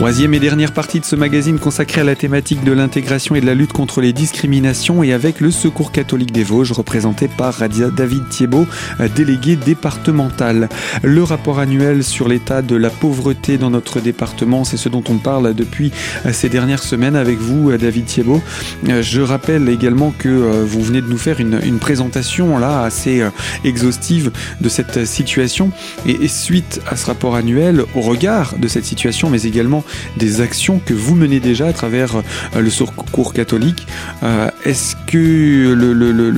Troisième 0.00 0.32
et 0.32 0.40
dernière 0.40 0.72
partie 0.72 0.98
de 0.98 1.04
ce 1.04 1.14
magazine 1.14 1.58
consacré 1.58 2.00
à 2.00 2.04
la 2.04 2.16
thématique 2.16 2.64
de 2.64 2.72
l'intégration 2.72 3.34
et 3.34 3.42
de 3.42 3.44
la 3.44 3.54
lutte 3.54 3.74
contre 3.74 4.00
les 4.00 4.14
discriminations 4.14 5.02
et 5.02 5.12
avec 5.12 5.40
le 5.40 5.50
Secours 5.50 5.92
catholique 5.92 6.32
des 6.32 6.42
Vosges 6.42 6.72
représenté 6.72 7.28
par 7.28 7.58
David 7.68 8.26
Thiebaud, 8.30 8.66
délégué 9.14 9.56
départemental. 9.56 10.70
Le 11.02 11.22
rapport 11.22 11.58
annuel 11.58 12.02
sur 12.02 12.28
l'état 12.28 12.62
de 12.62 12.76
la 12.76 12.88
pauvreté 12.88 13.58
dans 13.58 13.68
notre 13.68 14.00
département, 14.00 14.64
c'est 14.64 14.78
ce 14.78 14.88
dont 14.88 15.04
on 15.10 15.18
parle 15.18 15.52
depuis 15.52 15.92
ces 16.32 16.48
dernières 16.48 16.82
semaines 16.82 17.14
avec 17.14 17.38
vous, 17.38 17.70
David 17.76 18.06
Thiebaud. 18.06 18.40
Je 18.82 19.20
rappelle 19.20 19.68
également 19.68 20.14
que 20.18 20.30
vous 20.64 20.80
venez 20.80 21.02
de 21.02 21.08
nous 21.08 21.18
faire 21.18 21.40
une, 21.40 21.60
une 21.62 21.78
présentation 21.78 22.58
là 22.58 22.84
assez 22.84 23.22
exhaustive 23.64 24.30
de 24.62 24.68
cette 24.70 25.04
situation 25.04 25.72
et 26.06 26.26
suite 26.26 26.80
à 26.88 26.96
ce 26.96 27.04
rapport 27.04 27.34
annuel, 27.34 27.84
au 27.94 28.00
regard 28.00 28.56
de 28.56 28.66
cette 28.66 28.86
situation, 28.86 29.28
mais 29.28 29.42
également 29.42 29.84
des 30.16 30.40
actions 30.40 30.80
que 30.84 30.94
vous 30.94 31.14
menez 31.14 31.40
déjà 31.40 31.66
à 31.66 31.72
travers 31.72 32.16
euh, 32.16 32.60
le 32.60 32.70
secours 32.70 33.32
catholique. 33.32 33.86
Euh, 34.22 34.50
est-ce 34.64 34.96
que 35.06 35.74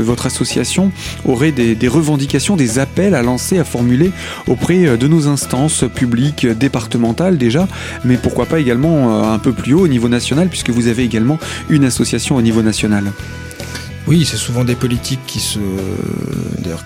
votre 0.03 0.27
association 0.27 0.93
aurait 1.25 1.53
des, 1.53 1.75
des, 1.75 1.88
revendications, 1.88 2.57
des 2.57 2.79
appels 2.79 3.15
à 3.15 3.23
lancer, 3.23 3.59
à 3.59 3.65
formuler 3.65 4.12
auprès 4.47 4.87
euh, 4.87 4.97
de 4.97 5.09
nos 5.09 5.29
instances 5.29 5.85
publiques, 5.95 6.47
départementales 6.47 7.38
déjà, 7.38 7.69
mais 8.05 8.17
pourquoi 8.17 8.47
pas 8.47 8.61
également 8.61 9.33
un 9.33 9.38
peu 9.38 9.53
plus 9.53 9.75
haut 9.75 9.85
au 9.85 9.88
niveau 9.88 10.09
national, 10.09 10.49
puisque 10.49 10.71
vous 10.71 10.87
avez 10.87 11.05
également 11.05 11.38
une 11.69 11.85
association 11.85 12.37
au 12.37 12.43
niveau 12.43 12.62
national? 12.62 13.12
Oui, 14.07 14.25
c'est 14.25 14.37
souvent 14.37 14.65
des 14.65 14.75
politiques 14.75 15.25
qui 15.27 15.38
se, 15.38 15.59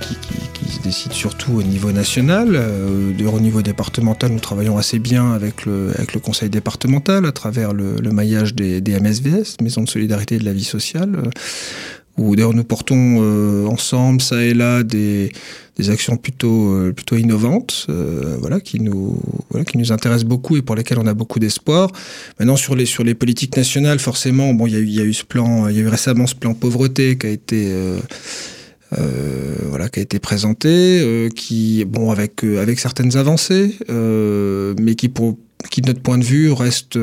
qui, 0.00 0.16
qui, 0.52 0.72
se 0.72 0.80
décident 0.82 1.14
surtout 1.14 1.52
au 1.52 1.62
niveau 1.62 1.92
national. 1.92 2.50
Euh, 2.52 3.12
au 3.26 3.40
niveau 3.40 3.62
départemental, 3.62 4.32
nous 4.32 4.40
travaillons 4.40 4.76
assez 4.76 4.98
bien 4.98 5.32
avec 5.32 5.64
le, 5.64 5.92
avec 5.96 6.14
le 6.14 6.20
conseil 6.20 6.50
départemental 6.50 7.24
à 7.24 7.32
travers 7.32 7.72
le, 7.72 7.96
le 7.96 8.10
maillage 8.10 8.54
des, 8.54 8.80
des 8.80 9.00
MSVS, 9.00 9.56
Maisons 9.62 9.82
de 9.82 9.88
solidarité 9.88 10.36
et 10.36 10.38
de 10.38 10.44
la 10.44 10.52
vie 10.52 10.64
sociale 10.64 11.30
où 12.18 12.34
d'ailleurs 12.34 12.54
nous 12.54 12.64
portons 12.64 13.18
euh, 13.20 13.66
ensemble, 13.66 14.20
ça 14.20 14.42
et 14.42 14.54
là, 14.54 14.82
des, 14.82 15.32
des 15.76 15.90
actions 15.90 16.16
plutôt, 16.16 16.72
euh, 16.72 16.92
plutôt 16.92 17.16
innovantes, 17.16 17.86
euh, 17.88 18.36
voilà, 18.40 18.60
qui 18.60 18.80
nous, 18.80 19.20
voilà, 19.50 19.64
qui 19.64 19.76
nous 19.76 19.92
intéressent 19.92 20.26
beaucoup 20.26 20.56
et 20.56 20.62
pour 20.62 20.74
lesquelles 20.76 20.98
on 20.98 21.06
a 21.06 21.14
beaucoup 21.14 21.38
d'espoir. 21.38 21.90
Maintenant, 22.38 22.56
sur 22.56 22.74
les, 22.74 22.86
sur 22.86 23.04
les 23.04 23.14
politiques 23.14 23.56
nationales, 23.56 23.98
forcément, 23.98 24.54
bon, 24.54 24.66
il 24.66 24.72
y 24.72 24.76
a 24.76 24.78
eu, 24.78 24.86
y 24.86 25.00
a 25.00 25.04
eu 25.04 25.12
ce 25.12 25.24
plan, 25.24 25.68
il 25.68 25.76
y 25.76 25.78
a 25.78 25.82
eu 25.82 25.88
récemment 25.88 26.26
ce 26.26 26.34
plan 26.34 26.54
pauvreté 26.54 27.18
qui 27.18 27.26
a 27.26 27.30
été, 27.30 27.66
euh, 27.70 27.98
euh, 28.98 29.56
voilà, 29.68 29.90
qui 29.90 30.00
a 30.00 30.02
été 30.02 30.18
présenté, 30.18 30.68
euh, 30.70 31.28
qui, 31.28 31.84
bon, 31.84 32.10
avec, 32.10 32.44
avec 32.44 32.80
certaines 32.80 33.16
avancées, 33.18 33.76
mais 33.90 34.94
qui, 34.94 35.10
pour, 35.10 35.36
qui, 35.70 35.82
de 35.82 35.88
notre 35.88 36.00
point 36.00 36.16
de 36.16 36.24
vue, 36.24 36.50
reste 36.52 36.98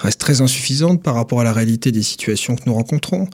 reste 0.00 0.20
très 0.20 0.40
insuffisante 0.40 1.02
par 1.02 1.14
rapport 1.14 1.40
à 1.40 1.44
la 1.44 1.52
réalité 1.52 1.92
des 1.92 2.02
situations 2.02 2.56
que 2.56 2.62
nous 2.66 2.74
rencontrons. 2.74 3.28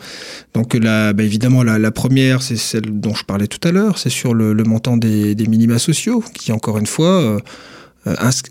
Donc 0.55 0.74
là, 0.74 1.12
bah 1.12 1.22
évidemment, 1.22 1.62
la, 1.62 1.79
la 1.79 1.90
première, 1.90 2.42
c'est 2.42 2.57
celle 2.57 3.00
dont 3.00 3.14
je 3.14 3.24
parlais 3.24 3.46
tout 3.46 3.66
à 3.66 3.72
l'heure, 3.72 3.98
c'est 3.98 4.11
sur 4.11 4.35
le, 4.35 4.52
le, 4.52 4.64
montant 4.64 4.96
des, 4.96 5.35
des, 5.35 5.46
minima 5.46 5.79
sociaux, 5.79 6.22
qui 6.35 6.52
encore 6.52 6.79
une 6.79 6.87
fois 6.87 7.20
euh, 7.20 7.38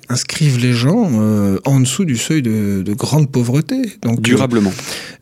inscrivent 0.09 0.59
les 0.59 0.73
gens 0.73 1.09
euh, 1.13 1.59
en 1.65 1.79
dessous 1.79 2.05
du 2.05 2.17
seuil 2.17 2.41
de, 2.41 2.81
de 2.81 2.93
grande 2.93 3.31
pauvreté. 3.31 3.77
Donc 4.01 4.21
durablement. 4.21 4.73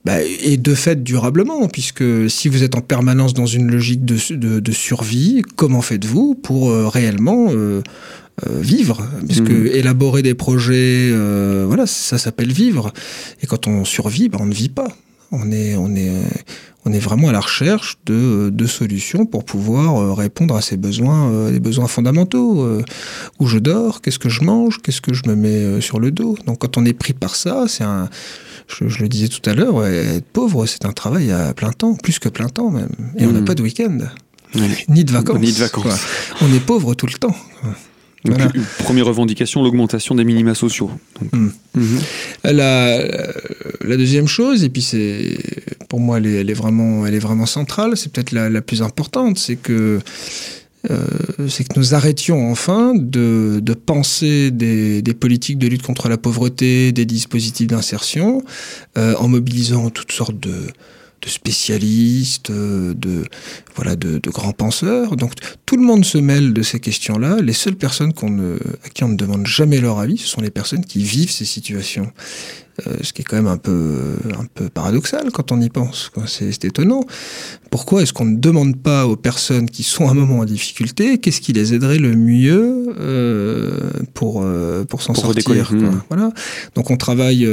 bah, 0.06 0.22
et 0.22 0.58
de 0.58 0.74
fait 0.74 1.04
durablement, 1.04 1.68
puisque 1.68 2.04
si 2.30 2.50
vous 2.50 2.64
êtes 2.64 2.76
en 2.76 2.82
permanence 2.82 3.34
dans 3.34 3.46
une 3.46 3.70
logique 3.70 4.06
de, 4.06 4.18
de, 4.36 4.60
de 4.60 4.72
survie, 4.72 5.42
comment 5.56 5.82
faites-vous 5.82 6.36
pour 6.36 6.70
euh, 6.70 6.88
réellement 6.88 7.50
euh, 7.52 7.82
vivre, 8.60 9.08
puisque 9.28 9.52
mmh. 9.52 9.68
élaborer 9.68 10.24
des 10.24 10.34
projets, 10.34 11.10
euh, 11.12 11.66
voilà, 11.68 11.86
ça 11.86 12.18
s'appelle 12.18 12.52
vivre. 12.52 12.92
Et 13.44 13.48
quand 13.48 13.68
on 13.68 13.86
survit, 13.86 14.28
ben, 14.28 14.40
on 14.42 14.48
ne 14.48 14.54
vit 14.54 14.70
pas. 14.70 14.88
On 15.34 15.52
est, 15.52 15.76
on 15.76 15.96
est, 15.96 16.12
on 16.86 16.92
est 16.92 17.00
vraiment 17.00 17.30
à 17.30 17.32
la 17.32 17.40
recherche 17.40 17.98
de, 18.06 18.50
de 18.54 18.68
solutions 18.68 19.26
pour 19.26 19.46
pouvoir 19.46 19.98
euh, 19.98 20.14
répondre 20.14 20.56
à 20.56 20.62
ces 20.62 20.78
besoins, 20.78 21.32
euh, 21.32 21.52
les 21.52 21.60
besoins 21.60 21.88
fondamentaux. 21.88 22.62
Euh, 22.62 22.84
où 23.40 23.48
je 23.48 23.58
dors, 23.58 24.02
qu'est-ce 24.02 24.20
que 24.20 24.30
je 24.30 24.44
mange, 24.44 24.80
qu'est-ce 24.82 25.02
que 25.02 25.14
je 25.14 25.24
me 25.28 25.36
mets 25.36 25.82
sur 25.82 26.00
le 26.00 26.12
dos. 26.12 26.38
Donc 26.46 26.60
quand 26.60 26.78
on 26.78 26.86
est 26.86 26.94
pris 26.94 27.14
par 27.14 27.36
ça, 27.36 27.66
c'est 27.68 27.84
un, 27.84 28.10
je, 28.68 28.88
je, 28.88 29.02
le 29.02 29.10
disais 29.10 29.28
tout 29.28 29.48
à 29.50 29.54
l'heure, 29.54 29.86
être 29.86 30.26
pauvre, 30.26 30.66
c'est 30.66 30.86
un 30.86 30.92
travail 30.92 31.32
à 31.32 31.54
plein 31.54 31.72
temps, 31.72 31.96
plus 31.96 32.20
que 32.20 32.30
plein 32.30 32.50
temps 32.50 32.70
même. 32.70 32.90
Et 33.18 33.26
mmh. 33.26 33.30
on 33.30 33.32
n'a 33.34 33.42
pas 33.42 33.56
de 33.56 33.64
week-end, 33.64 33.98
oui. 34.56 34.62
ni 34.90 35.04
de 35.04 35.12
vacances. 35.12 35.40
Ni 35.40 35.52
de 35.52 35.58
vacances. 35.58 36.06
On 36.42 36.54
est 36.54 36.60
pauvre 36.60 36.96
tout 36.96 37.08
le 37.08 37.14
temps. 37.14 37.36
Donc, 38.26 38.38
voilà. 38.38 38.52
Première 38.80 39.06
revendication, 39.06 39.64
l'augmentation 39.64 40.16
des 40.16 40.24
minima 40.24 40.56
sociaux. 40.56 40.90
Donc, 41.22 41.34
mmh. 41.34 41.50
Mmh. 41.76 41.98
La, 42.46 42.98
la, 43.82 43.98
deuxième 43.98 44.28
chose, 44.28 44.64
et 44.64 44.70
puis 44.70 44.82
c'est 44.82 45.38
pour 45.90 46.00
moi 46.00 46.18
elle 46.18 46.28
est, 46.28 46.34
elle 46.36 46.50
est, 46.50 46.54
vraiment, 46.54 47.06
elle 47.06 47.16
est 47.16 47.20
vraiment 47.20 47.46
centrale, 47.46 47.98
c'est 47.98 48.12
peut-être 48.12 48.32
la, 48.32 48.50
la, 48.50 48.62
plus 48.62 48.82
importante, 48.82 49.38
c'est 49.38 49.58
que 49.58 50.00
euh, 50.92 51.06
c'est 51.48 51.66
que 51.66 51.80
nous 51.80 51.94
arrêtions 51.94 52.52
enfin 52.52 52.94
de, 52.94 53.60
de 53.62 53.74
penser 53.74 54.52
des, 54.52 55.02
des, 55.02 55.14
politiques 55.14 55.58
de 55.58 55.68
lutte 55.68 55.82
contre 55.82 56.10
la 56.10 56.18
pauvreté, 56.18 56.92
des 56.92 57.06
dispositifs 57.06 57.68
d'insertion, 57.68 58.44
euh, 58.98 59.16
en 59.18 59.30
mobilisant 59.30 59.90
toutes 59.90 60.12
sortes 60.12 60.40
de, 60.40 60.54
spécialistes, 61.30 62.52
de, 62.52 63.24
voilà, 63.76 63.96
de, 63.96 64.20
grands 64.30 64.54
penseurs. 64.54 65.16
Donc 65.16 65.34
tout 65.66 65.78
le 65.78 65.84
monde 65.84 66.06
se 66.06 66.18
mêle 66.18 66.54
de 66.54 66.62
ces 66.62 66.80
questions-là. 66.80 67.38
Les 67.42 67.54
seules 67.54 67.76
personnes 67.76 68.14
qu'on 68.14 68.56
à 68.84 68.90
qui 68.94 69.04
on 69.04 69.10
ne 69.10 69.18
demande 69.18 69.46
jamais 69.48 69.80
leur 69.80 70.00
avis, 70.00 70.18
ce 70.18 70.28
sont 70.28 70.42
les 70.42 70.52
personnes 70.52 70.86
qui 70.86 71.04
vivent 71.04 71.32
ces 71.32 71.46
situations. 71.46 72.12
Euh, 72.88 72.96
ce 73.04 73.14
qui 73.14 73.22
est 73.22 73.26
quand 73.26 73.36
même 73.36 73.48
un 73.48 73.58
peu, 73.58 74.16
un 74.36 74.46
peu 74.52 74.68
paradoxal 74.68 75.30
quand 75.32 75.52
on 75.52 75.62
y 75.62 75.70
pense. 75.70 76.12
C'est 76.26 76.66
étonnant. 76.66 77.06
Pourquoi 77.70 78.02
est-ce 78.02 78.14
qu'on 78.14 78.26
ne 78.26 78.38
demande 78.38 78.82
pas 78.82 79.06
aux 79.06 79.16
personnes 79.16 79.70
qui 79.70 79.84
sont 79.84 80.08
à 80.08 80.12
un 80.12 80.16
moment 80.16 80.40
en 80.40 80.46
difficulté 80.46 81.20
qu'est-ce 81.20 81.40
qui 81.40 81.54
les 81.54 81.76
aiderait 81.76 82.00
le 82.00 82.16
mieux 82.16 82.96
euh, 83.00 83.92
pour, 84.16 84.42
euh, 84.42 84.86
pour 84.86 85.04
s'en 85.04 85.14
sortir 85.14 85.72
hmm. 85.72 86.02
Voilà. 86.10 86.32
Donc 86.74 86.90
on 86.90 86.98
travaille, 86.98 87.48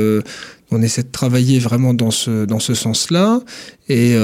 on 0.70 0.82
essaie 0.82 1.02
de 1.02 1.10
travailler 1.10 1.58
vraiment 1.58 1.94
dans 1.94 2.10
ce, 2.10 2.44
dans 2.44 2.60
ce 2.60 2.74
sens-là. 2.74 3.40
Et 3.88 4.14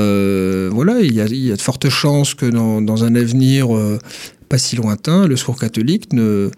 voilà, 0.70 1.00
il 1.00 1.12
y, 1.12 1.20
a, 1.20 1.26
il 1.26 1.44
y, 1.44 1.52
a, 1.52 1.56
de 1.56 1.60
fortes 1.60 1.88
chances 1.88 2.34
que 2.34 2.46
dans, 2.46 2.80
dans 2.80 3.04
un 3.04 3.14
avenir 3.14 3.68
pas 4.48 4.58
si 4.58 4.76
lointain, 4.76 5.26
le 5.26 5.36
secours 5.36 5.58
catholique 5.58 6.12
ne 6.12 6.50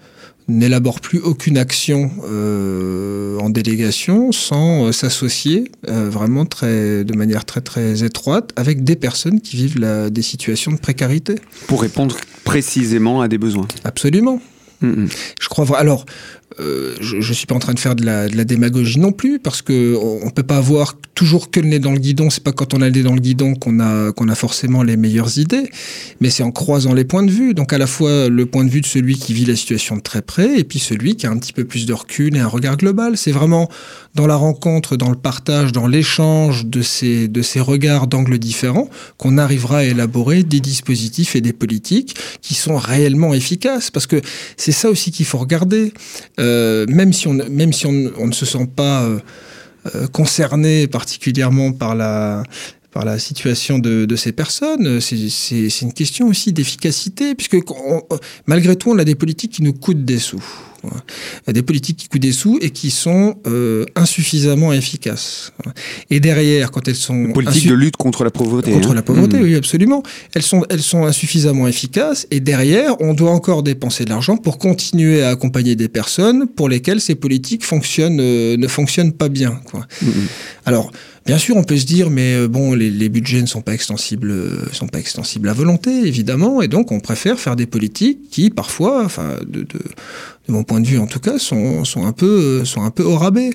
n'élabore 0.49 1.01
plus 1.01 1.19
aucune 1.19 1.59
action 1.59 2.11
euh, 2.25 3.39
en 3.39 3.51
délégation 3.51 4.33
sans 4.33 4.87
euh, 4.87 4.93
s'associer 4.93 5.71
euh, 5.89 6.09
vraiment 6.09 6.47
très, 6.47 7.05
de 7.05 7.15
manière 7.15 7.45
très 7.45 7.61
très 7.61 8.03
étroite 8.03 8.53
avec 8.57 8.83
des 8.83 8.97
personnes 8.97 9.43
qui 9.43 9.57
vivent 9.57 9.79
la, 9.79 10.09
des 10.09 10.23
situations 10.23 10.73
de 10.73 10.79
précarité. 10.79 11.35
Pour 11.67 11.83
répondre 11.83 12.17
précisément 12.45 13.21
à 13.21 13.29
des 13.29 13.37
besoins. 13.37 13.69
Absolument. 13.85 14.41
Mm, 14.81 14.89
mm. 14.89 15.09
Je 15.39 15.49
crois. 15.49 15.79
Alors, 15.79 16.07
euh, 16.61 16.97
je 17.01 17.17
ne 17.17 17.35
suis 17.35 17.47
pas 17.47 17.55
en 17.55 17.59
train 17.59 17.75
de 17.75 17.79
faire 17.79 17.95
de 17.95 18.05
la, 18.05 18.29
de 18.29 18.37
la 18.37 18.45
démagogie 18.45 18.99
non 18.99 19.13
plus, 19.13 19.39
parce 19.39 19.63
que 19.63 19.97
on, 19.97 20.31
peut 20.31 20.43
pas 20.43 20.57
avoir 20.57 20.95
toujours 21.15 21.51
que 21.51 21.61
le 21.61 21.69
nez 21.69 21.79
dans 21.79 21.93
le 21.93 21.99
guidon. 21.99 22.31
C'est 22.31 22.43
pas 22.43 22.53
quand 22.53 22.75
on 22.75 22.81
a 22.81 22.87
le 22.87 22.93
nez 22.93 23.03
dans 23.03 23.15
le 23.15 23.21
guidon 23.21 23.55
qu'on 23.55 23.81
a 23.81 24.13
qu'on 24.13 24.29
a 24.29 24.35
forcément 24.35 24.83
les 24.83 24.97
meilleures 24.97 25.39
idées, 25.39 25.71
mais 26.21 26.31
c'est 26.31 26.43
en 26.43 26.51
croisant 26.51 26.95
les 26.95 27.05
points 27.05 27.23
de 27.23 27.31
vue. 27.31 27.55
Donc 27.55 27.73
à 27.73 27.79
la 27.79 27.87
fois 27.87 28.29
le 28.29 28.47
point 28.47 28.65
de 28.65 28.71
vue 28.71 28.81
de 28.81 28.87
celui 28.87 29.17
qui 29.17 29.35
vit 29.35 29.45
la 29.45 29.57
situation 29.57 29.97
de 29.97 30.01
très 30.01 30.23
près, 30.23 30.59
et 30.59 30.65
puis 30.65 30.79
celui 30.79 31.17
qui 31.17 31.27
a 31.27 31.31
un 31.31 31.37
petit 31.39 31.53
peu 31.53 31.65
plus 31.65 31.87
de 31.87 31.93
recul 31.93 32.37
et 32.37 32.41
un 32.41 32.49
regard 32.49 32.77
global. 32.77 33.17
C'est 33.17 33.33
vraiment 33.33 33.69
dans 34.15 34.27
la 34.27 34.37
rencontre, 34.37 34.97
dans 34.97 35.11
le 35.11 35.17
partage, 35.17 35.73
dans 35.73 35.87
l'échange 35.87 36.67
de 36.67 36.83
ces 36.83 37.29
de 37.29 37.43
ces 37.43 37.61
regards 37.61 38.07
d'angles 38.07 38.39
différents 38.39 38.89
qu'on 39.17 39.39
arrivera 39.39 39.79
à 39.79 39.85
élaborer 39.85 40.43
des 40.43 40.61
dispositifs 40.61 41.37
et 41.37 41.41
des 41.41 41.53
politiques 41.53 42.17
qui 42.43 42.55
sont 42.55 42.77
réellement 42.77 43.35
efficaces. 43.35 43.91
Parce 43.91 44.07
que 44.07 44.21
c'est 44.57 44.73
ça 44.73 44.91
aussi 44.91 45.13
qu'il 45.13 45.27
faut 45.27 45.39
regarder. 45.39 45.93
Euh, 46.39 46.87
même 46.89 47.13
si 47.13 47.27
on, 47.27 47.35
même 47.35 47.73
si 47.73 47.87
on, 47.87 47.93
ne 47.93 48.33
se 48.33 48.47
sent 48.47 48.69
pas 48.75 49.03
euh, 49.03 49.19
euh, 49.95 50.07
concerné 50.07 50.87
particulièrement 50.87 51.73
par 51.73 51.95
la, 51.95 52.45
par 52.93 53.05
la 53.05 53.19
situation 53.19 53.79
de, 53.79 54.05
de 54.05 54.17
ces 54.17 54.33
personnes. 54.33 55.01
C'est 55.01 55.81
une 55.83 55.93
question 55.93 56.29
aussi 56.29 56.53
d'efficacité, 56.53 57.35
puisque 57.35 57.57
malgré 58.47 58.77
tout, 58.77 58.91
on 58.91 58.99
a 58.99 59.05
des 59.05 59.15
politiques 59.15 59.53
qui 59.53 59.63
nous 59.63 59.73
coûtent 59.73 60.05
des 60.05 60.19
sous. 60.19 60.45
Des 61.47 61.63
politiques 61.63 61.97
qui 61.97 62.09
coûtent 62.09 62.23
des 62.23 62.33
sous 62.33 62.59
et 62.61 62.71
qui 62.71 62.91
sont 62.91 63.37
euh, 63.47 63.85
insuffisamment 63.95 64.73
efficaces. 64.73 65.53
Et 66.11 66.21
derrière, 66.21 66.71
quand 66.71 66.87
elles 66.89 66.95
sont... 66.95 67.33
Politiques 67.33 67.69
de 67.69 67.75
lutte 67.75 67.97
contre 67.97 68.25
la 68.25 68.31
pauvreté. 68.31 68.73
Contre 68.73 68.91
hein. 68.91 68.95
la 68.95 69.03
pauvreté, 69.03 69.39
mmh. 69.39 69.43
oui, 69.43 69.55
absolument. 69.57 70.03
Elles 70.35 70.43
sont, 70.43 70.65
elles 70.71 70.83
sont 70.83 71.05
insuffisamment 71.05 71.67
efficaces 71.67 72.27
et 72.31 72.41
derrière, 72.41 73.01
on 73.01 73.15
doit 73.15 73.31
encore 73.31 73.63
dépenser 73.63 74.05
de 74.05 74.11
l'argent 74.11 74.37
pour 74.37 74.59
continuer 74.59 75.23
à 75.23 75.31
accompagner 75.31 75.77
des 75.77 75.89
personnes 75.89 76.47
pour 76.49 76.69
lesquelles 76.69 77.01
ces 77.01 77.15
politiques 77.15 77.65
fonctionnent, 77.65 78.21
euh, 78.21 78.57
ne 78.57 78.69
fonctionnent 78.69 79.13
pas 79.13 79.29
bien. 79.29 79.61
Quoi. 79.71 79.87
Mmh. 80.03 80.09
Alors, 80.67 80.93
Bien 81.27 81.37
sûr, 81.37 81.59
on 81.59 81.63
peut 81.63 81.77
se 81.77 81.85
dire, 81.85 82.09
mais 82.09 82.37
euh, 82.37 82.49
bon, 82.49 82.73
les, 82.73 82.89
les 82.89 83.11
budgets 83.11 83.43
ne 83.43 83.47
sont 83.47 83.61
pas 83.61 83.75
extensibles, 83.75 84.33
sont 84.73 84.87
pas 84.87 84.99
extensibles 84.99 85.47
à 85.51 85.53
volonté, 85.53 85.91
évidemment, 86.07 86.63
et 86.63 86.69
donc 86.69 86.91
on 86.91 87.01
préfère 87.01 87.39
faire 87.39 87.55
des 87.55 87.67
politiques 87.67 88.31
qui, 88.31 88.49
parfois, 88.49 89.05
enfin, 89.05 89.37
de, 89.47 89.61
de, 89.61 89.79
de 90.49 90.53
mon 90.53 90.65
point 90.65 90.81
de 90.81 90.87
vue 90.87 90.99
en 90.99 91.07
tout 91.07 91.21
cas, 91.21 91.39
sont, 91.39 91.85
sont, 91.85 92.07
un, 92.07 92.13
peu, 92.13 92.65
sont 92.65 92.83
un 92.83 92.91
peu 92.91 93.03
au 93.03 93.17
rabais. 93.17 93.51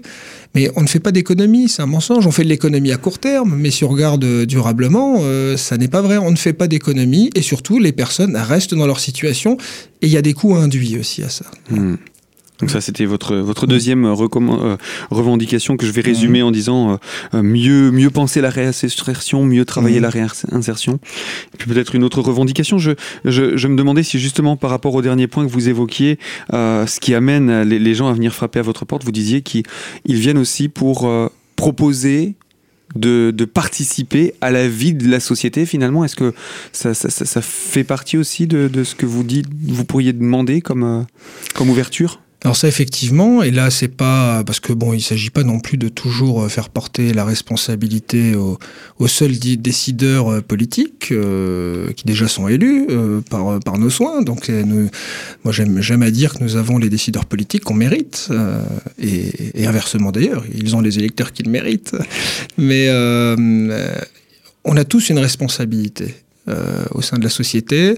Mais 0.56 0.70
on 0.76 0.82
ne 0.82 0.88
fait 0.88 1.00
pas 1.00 1.12
d'économie, 1.12 1.68
c'est 1.68 1.82
un 1.82 1.88
mensonge. 1.88 2.28
On 2.28 2.32
fait 2.32 2.44
de 2.44 2.50
l'économie 2.50 2.92
à 2.92 2.98
court 2.98 3.20
terme, 3.20 3.56
mais 3.58 3.72
si 3.72 3.84
on 3.84 3.90
regarde 3.90 4.24
durablement, 4.46 5.18
euh, 5.22 5.58
ça 5.58 5.78
n'est 5.78 5.88
pas 5.88 6.02
vrai. 6.02 6.18
On 6.18 6.32
ne 6.32 6.36
fait 6.36 6.54
pas 6.54 6.68
d'économie 6.68 7.32
et 7.36 7.42
surtout, 7.42 7.80
les 7.80 7.92
personnes 7.92 8.36
restent 8.38 8.76
dans 8.76 8.86
leur 8.86 9.00
situation 9.00 9.58
et 10.02 10.08
il 10.08 10.14
y 10.14 10.18
a 10.18 10.22
des 10.22 10.34
coûts 10.34 10.56
induits 10.56 10.98
aussi 11.00 11.24
à 11.24 11.30
ça. 11.30 11.46
Hmm. 11.70 11.96
Donc 12.60 12.70
ça, 12.70 12.82
c'était 12.82 13.06
votre, 13.06 13.36
votre 13.36 13.68
deuxième 13.68 14.06
euh, 14.06 14.16
euh, 14.16 14.78
revendication 15.10 15.76
que 15.76 15.86
je 15.86 15.92
vais 15.92 16.02
résumer 16.02 16.44
en 16.44 16.52
disant 16.52 17.00
euh, 17.34 17.42
mieux, 17.42 17.92
mieux 17.92 18.10
penser 18.10 18.42
la 18.42 18.50
réinsertion, 18.50 19.44
mieux 19.44 19.66
travailler 19.66 20.00
la 20.00 20.10
réinsertion. 20.10 21.00
Et 21.54 21.58
puis 21.58 21.68
peut-être 21.68 21.96
une 21.96 22.04
autre 22.04 22.22
revendication. 22.22 22.78
Je, 22.78 22.92
je, 23.26 23.58
je, 23.58 23.68
me 23.68 23.76
demandais 23.76 24.04
si 24.04 24.20
justement 24.20 24.56
par 24.56 24.70
rapport 24.70 24.94
au 24.94 25.02
dernier 25.02 25.28
point 25.28 25.46
que 25.46 25.52
vous 25.52 25.68
évoquiez, 25.68 26.20
ce 26.52 27.00
qui 27.00 27.16
amène 27.16 27.64
les, 27.64 27.96
gens 27.96 28.08
à 28.08 28.14
venir 28.14 28.34
frapper 28.34 28.60
à 28.60 28.62
votre 28.62 28.86
porte, 28.86 29.04
vous 29.04 29.12
disiez 29.12 29.42
qu'ils 29.42 29.66
viennent 30.06 30.38
aussi 30.38 30.70
pour 30.70 31.12
proposer 31.56 32.36
de, 32.96 33.32
de, 33.36 33.46
participer 33.46 34.36
à 34.42 34.52
la 34.52 34.68
vie 34.68 34.94
de 34.94 35.10
la 35.10 35.20
société 35.20 35.66
finalement 35.66 36.06
Est-ce 36.06 36.16
que 36.16 36.34
ça, 36.72 36.94
ça, 36.94 37.10
ça, 37.10 37.42
fait 37.42 37.84
partie 37.84 38.18
aussi 38.18 38.46
de, 38.46 38.68
de, 38.68 38.84
ce 38.84 38.96
que 38.96 39.06
vous 39.06 39.24
dites, 39.24 39.48
vous 39.68 39.86
pourriez 39.86 40.14
demander 40.14 40.62
comme, 40.62 41.06
comme 41.56 41.70
ouverture? 41.70 42.23
Alors 42.44 42.58
ça 42.58 42.68
effectivement, 42.68 43.42
et 43.42 43.52
là 43.52 43.70
c'est 43.70 43.88
pas 43.88 44.44
parce 44.44 44.60
que 44.60 44.74
bon, 44.74 44.92
il 44.92 45.02
s'agit 45.02 45.30
pas 45.30 45.44
non 45.44 45.60
plus 45.62 45.78
de 45.78 45.88
toujours 45.88 46.44
euh, 46.44 46.50
faire 46.50 46.70
porter 46.70 47.14
la 47.14 47.24
responsabilité 47.24 48.36
aux, 48.36 48.60
aux 49.00 49.08
seuls 49.08 49.38
décideurs 49.38 50.30
euh, 50.30 50.42
politiques 50.42 51.14
euh, 51.14 51.94
qui 51.94 52.04
déjà 52.04 52.28
sont 52.28 52.50
élus 52.50 52.88
par, 53.30 53.78
nos 53.78 53.90
soins. 53.90 54.22
Donc 54.22 54.52
moi 55.44 55.54
j'aime 55.54 56.04
à 56.04 56.12
dire 56.12 56.34
que 56.34 56.44
nous 56.44 56.58
avons 56.58 56.78
les 56.78 56.90
décideurs 56.90 57.26
politiques 57.26 57.64
qu'on 57.64 57.74
mérite 57.74 58.30
et, 59.00 59.66
inversement 59.66 60.12
d'ailleurs, 60.12 60.44
ils 60.54 60.76
ont 60.76 60.82
les 60.82 61.00
électeurs 61.00 61.32
qu'ils 61.32 61.50
méritent. 61.50 61.96
Mais 62.58 62.90
on 64.66 64.78
a 64.78 64.84
tous 64.84 65.10
une 65.10 65.20
responsabilité 65.20 66.16
au 66.92 67.02
sein 67.02 67.18
de 67.18 67.24
la 67.24 67.30
société 67.30 67.96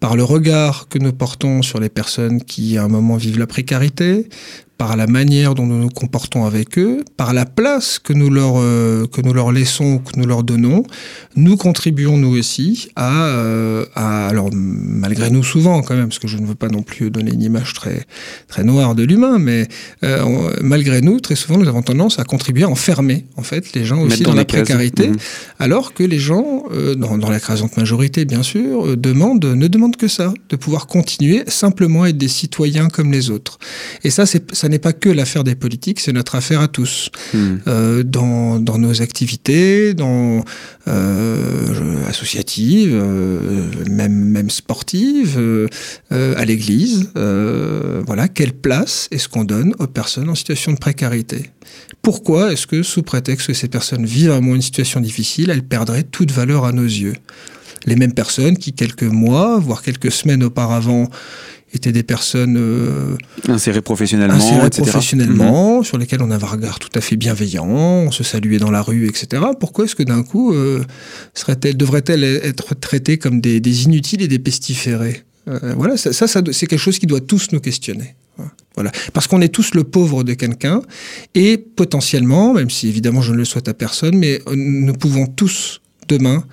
par 0.00 0.16
le 0.16 0.24
regard 0.24 0.88
que 0.88 0.98
nous 0.98 1.12
portons 1.12 1.62
sur 1.62 1.80
les 1.80 1.88
personnes 1.88 2.42
qui 2.42 2.78
à 2.78 2.84
un 2.84 2.88
moment 2.88 3.16
vivent 3.16 3.38
la 3.38 3.46
précarité, 3.46 4.28
par 4.78 4.96
la 4.96 5.08
manière 5.08 5.56
dont 5.56 5.66
nous 5.66 5.78
nous 5.78 5.88
comportons 5.88 6.46
avec 6.46 6.78
eux, 6.78 7.04
par 7.16 7.34
la 7.34 7.44
place 7.44 7.98
que 7.98 8.12
nous 8.12 8.30
leur, 8.30 8.54
euh, 8.56 9.06
que 9.08 9.20
nous 9.20 9.32
leur 9.34 9.50
laissons, 9.50 9.98
que 9.98 10.18
nous 10.18 10.24
leur 10.24 10.44
donnons, 10.44 10.84
nous 11.34 11.56
contribuons 11.56 12.16
nous 12.16 12.38
aussi 12.38 12.88
à, 12.94 13.26
euh, 13.26 13.84
à, 13.96 14.28
alors 14.28 14.50
malgré 14.52 15.30
nous 15.30 15.42
souvent 15.42 15.82
quand 15.82 15.96
même, 15.96 16.06
parce 16.06 16.20
que 16.20 16.28
je 16.28 16.38
ne 16.38 16.46
veux 16.46 16.54
pas 16.54 16.68
non 16.68 16.82
plus 16.82 17.10
donner 17.10 17.32
une 17.32 17.42
image 17.42 17.74
très, 17.74 18.06
très 18.46 18.62
noire 18.62 18.94
de 18.94 19.02
l'humain, 19.02 19.38
mais 19.40 19.66
euh, 20.04 20.52
malgré 20.62 21.00
nous, 21.00 21.18
très 21.18 21.34
souvent, 21.34 21.58
nous 21.58 21.68
avons 21.68 21.82
tendance 21.82 22.20
à 22.20 22.24
contribuer 22.24 22.62
à 22.62 22.68
enfermer 22.68 23.26
en 23.36 23.42
fait 23.42 23.72
les 23.74 23.84
gens 23.84 24.00
aussi 24.00 24.22
dans, 24.22 24.34
la 24.34 24.44
précarité, 24.44 25.08
mmh. 25.08 25.16
alors 25.58 25.92
que 25.92 26.04
les 26.04 26.20
gens, 26.20 26.62
euh, 26.70 26.94
dans, 26.94 27.18
dans 27.18 27.30
l'écrasante 27.30 27.76
majorité 27.76 28.24
bien 28.24 28.44
sûr, 28.44 28.96
demandent, 28.96 29.44
ne 29.44 29.66
demandent 29.66 29.96
que 29.96 30.08
ça, 30.08 30.32
de 30.48 30.54
pouvoir 30.56 30.86
continuer 30.86 31.42
simplement 31.48 32.04
à 32.04 32.10
être 32.10 32.18
des 32.18 32.28
citoyens 32.28 32.88
comme 32.88 33.10
les 33.10 33.30
autres. 33.30 33.58
Et 34.04 34.10
ça, 34.10 34.24
c'est 34.24 34.54
ça 34.54 34.67
n'est 34.68 34.78
pas 34.78 34.92
que 34.92 35.08
l'affaire 35.08 35.44
des 35.44 35.54
politiques, 35.54 36.00
c'est 36.00 36.12
notre 36.12 36.34
affaire 36.34 36.60
à 36.60 36.68
tous. 36.68 37.10
Mmh. 37.32 37.38
Euh, 37.66 38.02
dans, 38.02 38.60
dans, 38.60 38.78
nos 38.78 39.02
activités, 39.02 39.94
dans 39.94 40.44
euh, 40.86 42.06
associatives, 42.08 42.92
euh, 42.92 43.68
même, 43.90 44.12
même 44.12 44.50
sportives, 44.50 45.40
à 46.10 46.44
l'église, 46.44 47.10
voilà, 47.14 48.28
quelle 48.28 48.52
place 48.52 49.08
est-ce 49.10 49.28
qu'on 49.28 49.44
donne 49.44 49.74
aux 49.78 49.86
personnes 49.86 50.28
en 50.28 50.34
situation 50.34 50.72
de 50.72 50.78
précarité? 50.78 51.50
Pourquoi 52.02 52.52
est-ce 52.52 52.66
que, 52.66 52.82
sous 52.82 53.02
prétexte 53.02 53.48
que 53.48 53.52
ces 53.52 53.68
personnes 53.68 54.06
vivent 54.06 54.30
vraiment 54.30 54.54
une 54.54 54.62
situation 54.62 55.00
difficile, 55.00 55.50
elles 55.50 55.62
perdraient 55.62 56.04
toute 56.04 56.30
valeur 56.30 56.64
à 56.64 56.72
nos 56.72 56.84
yeux? 56.84 57.14
Les 57.86 57.96
mêmes 57.96 58.14
personnes 58.14 58.56
qui, 58.56 58.72
quelques 58.72 59.02
mois, 59.02 59.58
voire 59.58 59.82
quelques 59.82 60.10
semaines 60.10 60.42
auparavant, 60.42 61.08
étaient 61.72 61.92
des 61.92 62.02
personnes 62.02 62.56
euh, 62.58 63.16
insérées 63.48 63.82
professionnellement, 63.82 64.34
insérées 64.34 64.70
professionnellement, 64.70 65.80
mmh. 65.80 65.84
sur 65.84 65.98
lesquelles 65.98 66.22
on 66.22 66.30
avait 66.30 66.44
un 66.44 66.48
regard 66.48 66.78
tout 66.78 66.90
à 66.94 67.00
fait 67.00 67.16
bienveillant, 67.16 67.66
on 67.66 68.10
se 68.10 68.24
saluait 68.24 68.58
dans 68.58 68.70
la 68.70 68.82
rue, 68.82 69.06
etc. 69.06 69.42
Pourquoi 69.58 69.84
est-ce 69.84 69.94
que 69.94 70.02
d'un 70.02 70.22
coup 70.22 70.52
euh, 70.52 70.82
serait-elle, 71.34 71.76
devrait-elle 71.76 72.24
être 72.24 72.74
traitée 72.74 73.18
comme 73.18 73.40
des, 73.40 73.60
des, 73.60 73.84
inutiles 73.84 74.22
et 74.22 74.28
des 74.28 74.38
pestiférés? 74.38 75.22
Euh, 75.48 75.74
Voilà, 75.76 75.96
ça, 75.96 76.12
ça, 76.12 76.26
ça 76.26 76.42
c'est 76.52 76.66
quelque 76.66 76.78
chose 76.78 76.98
qui 76.98 77.06
doit 77.06 77.20
tous 77.20 77.52
nous 77.52 77.60
questionner. 77.60 78.14
Voilà. 78.74 78.92
Parce 79.12 79.26
qu'on 79.26 79.40
est 79.40 79.48
tous 79.48 79.74
le 79.74 79.82
pauvre 79.82 80.22
de 80.22 80.34
quelqu'un 80.34 80.80
et 81.34 81.58
potentiellement, 81.58 82.54
même 82.54 82.70
si 82.70 82.86
évidemment 82.86 83.22
je 83.22 83.32
ne 83.32 83.38
le 83.38 83.44
souhaite 83.44 83.66
à 83.66 83.74
personne, 83.74 84.16
mais 84.16 84.40
nous 84.54 84.92
pouvons 84.92 85.26
tous 85.26 85.80
demain 86.08 86.44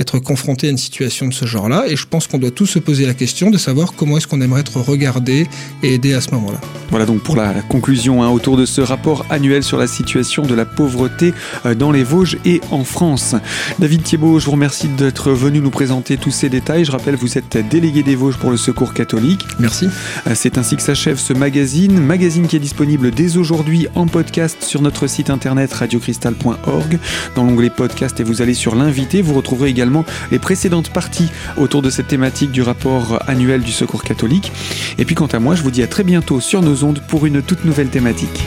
être 0.00 0.18
confronté 0.18 0.66
à 0.66 0.70
une 0.70 0.78
situation 0.78 1.28
de 1.28 1.32
ce 1.32 1.46
genre-là. 1.46 1.84
Et 1.86 1.96
je 1.96 2.06
pense 2.06 2.26
qu'on 2.26 2.38
doit 2.38 2.50
tous 2.50 2.66
se 2.66 2.78
poser 2.78 3.06
la 3.06 3.14
question 3.14 3.50
de 3.50 3.58
savoir 3.58 3.94
comment 3.94 4.16
est-ce 4.16 4.26
qu'on 4.26 4.40
aimerait 4.40 4.62
être 4.62 4.80
regardé 4.80 5.46
et 5.82 5.94
aidé 5.94 6.14
à 6.14 6.20
ce 6.20 6.30
moment-là. 6.32 6.60
Voilà 6.90 7.06
donc 7.06 7.22
pour 7.22 7.36
la 7.36 7.52
conclusion 7.68 8.22
hein, 8.22 8.28
autour 8.28 8.56
de 8.56 8.66
ce 8.66 8.80
rapport 8.80 9.24
annuel 9.30 9.62
sur 9.62 9.78
la 9.78 9.86
situation 9.86 10.42
de 10.42 10.54
la 10.54 10.64
pauvreté 10.64 11.32
euh, 11.64 11.74
dans 11.74 11.92
les 11.92 12.02
Vosges 12.02 12.38
et 12.44 12.60
en 12.70 12.82
France. 12.84 13.36
David 13.78 14.02
Thiebaud, 14.02 14.40
je 14.40 14.46
vous 14.46 14.52
remercie 14.52 14.88
d'être 14.88 15.30
venu 15.30 15.60
nous 15.60 15.70
présenter 15.70 16.16
tous 16.16 16.32
ces 16.32 16.48
détails. 16.48 16.84
Je 16.84 16.92
rappelle, 16.92 17.14
vous 17.14 17.38
êtes 17.38 17.56
délégué 17.70 18.02
des 18.02 18.16
Vosges 18.16 18.36
pour 18.36 18.50
le 18.50 18.56
Secours 18.56 18.94
catholique. 18.94 19.46
Merci. 19.60 19.88
Euh, 20.26 20.32
c'est 20.34 20.58
ainsi 20.58 20.76
que 20.76 20.82
s'achève 20.82 21.18
ce 21.18 21.32
magazine, 21.32 22.00
magazine 22.00 22.48
qui 22.48 22.56
est 22.56 22.60
disponible 22.60 23.12
dès 23.12 23.36
aujourd'hui 23.36 23.86
en 23.94 24.08
podcast 24.08 24.62
sur 24.62 24.82
notre 24.82 25.06
site 25.06 25.30
internet 25.30 25.72
radiocristal.org 25.72 26.98
dans 27.36 27.44
l'onglet 27.44 27.70
podcast 27.70 28.18
et 28.18 28.24
vous 28.24 28.42
allez 28.42 28.54
sur 28.54 28.74
l'invité. 28.74 29.03
Vous 29.22 29.34
retrouverez 29.34 29.68
également 29.68 30.04
les 30.30 30.38
précédentes 30.38 30.90
parties 30.90 31.30
autour 31.56 31.82
de 31.82 31.90
cette 31.90 32.08
thématique 32.08 32.50
du 32.50 32.62
rapport 32.62 33.20
annuel 33.26 33.62
du 33.62 33.72
Secours 33.72 34.02
catholique. 34.02 34.52
Et 34.98 35.04
puis 35.04 35.14
quant 35.14 35.26
à 35.26 35.38
moi, 35.38 35.54
je 35.54 35.62
vous 35.62 35.70
dis 35.70 35.82
à 35.82 35.86
très 35.86 36.04
bientôt 36.04 36.40
sur 36.40 36.62
nos 36.62 36.84
ondes 36.84 37.00
pour 37.08 37.26
une 37.26 37.42
toute 37.42 37.64
nouvelle 37.64 37.88
thématique. 37.88 38.44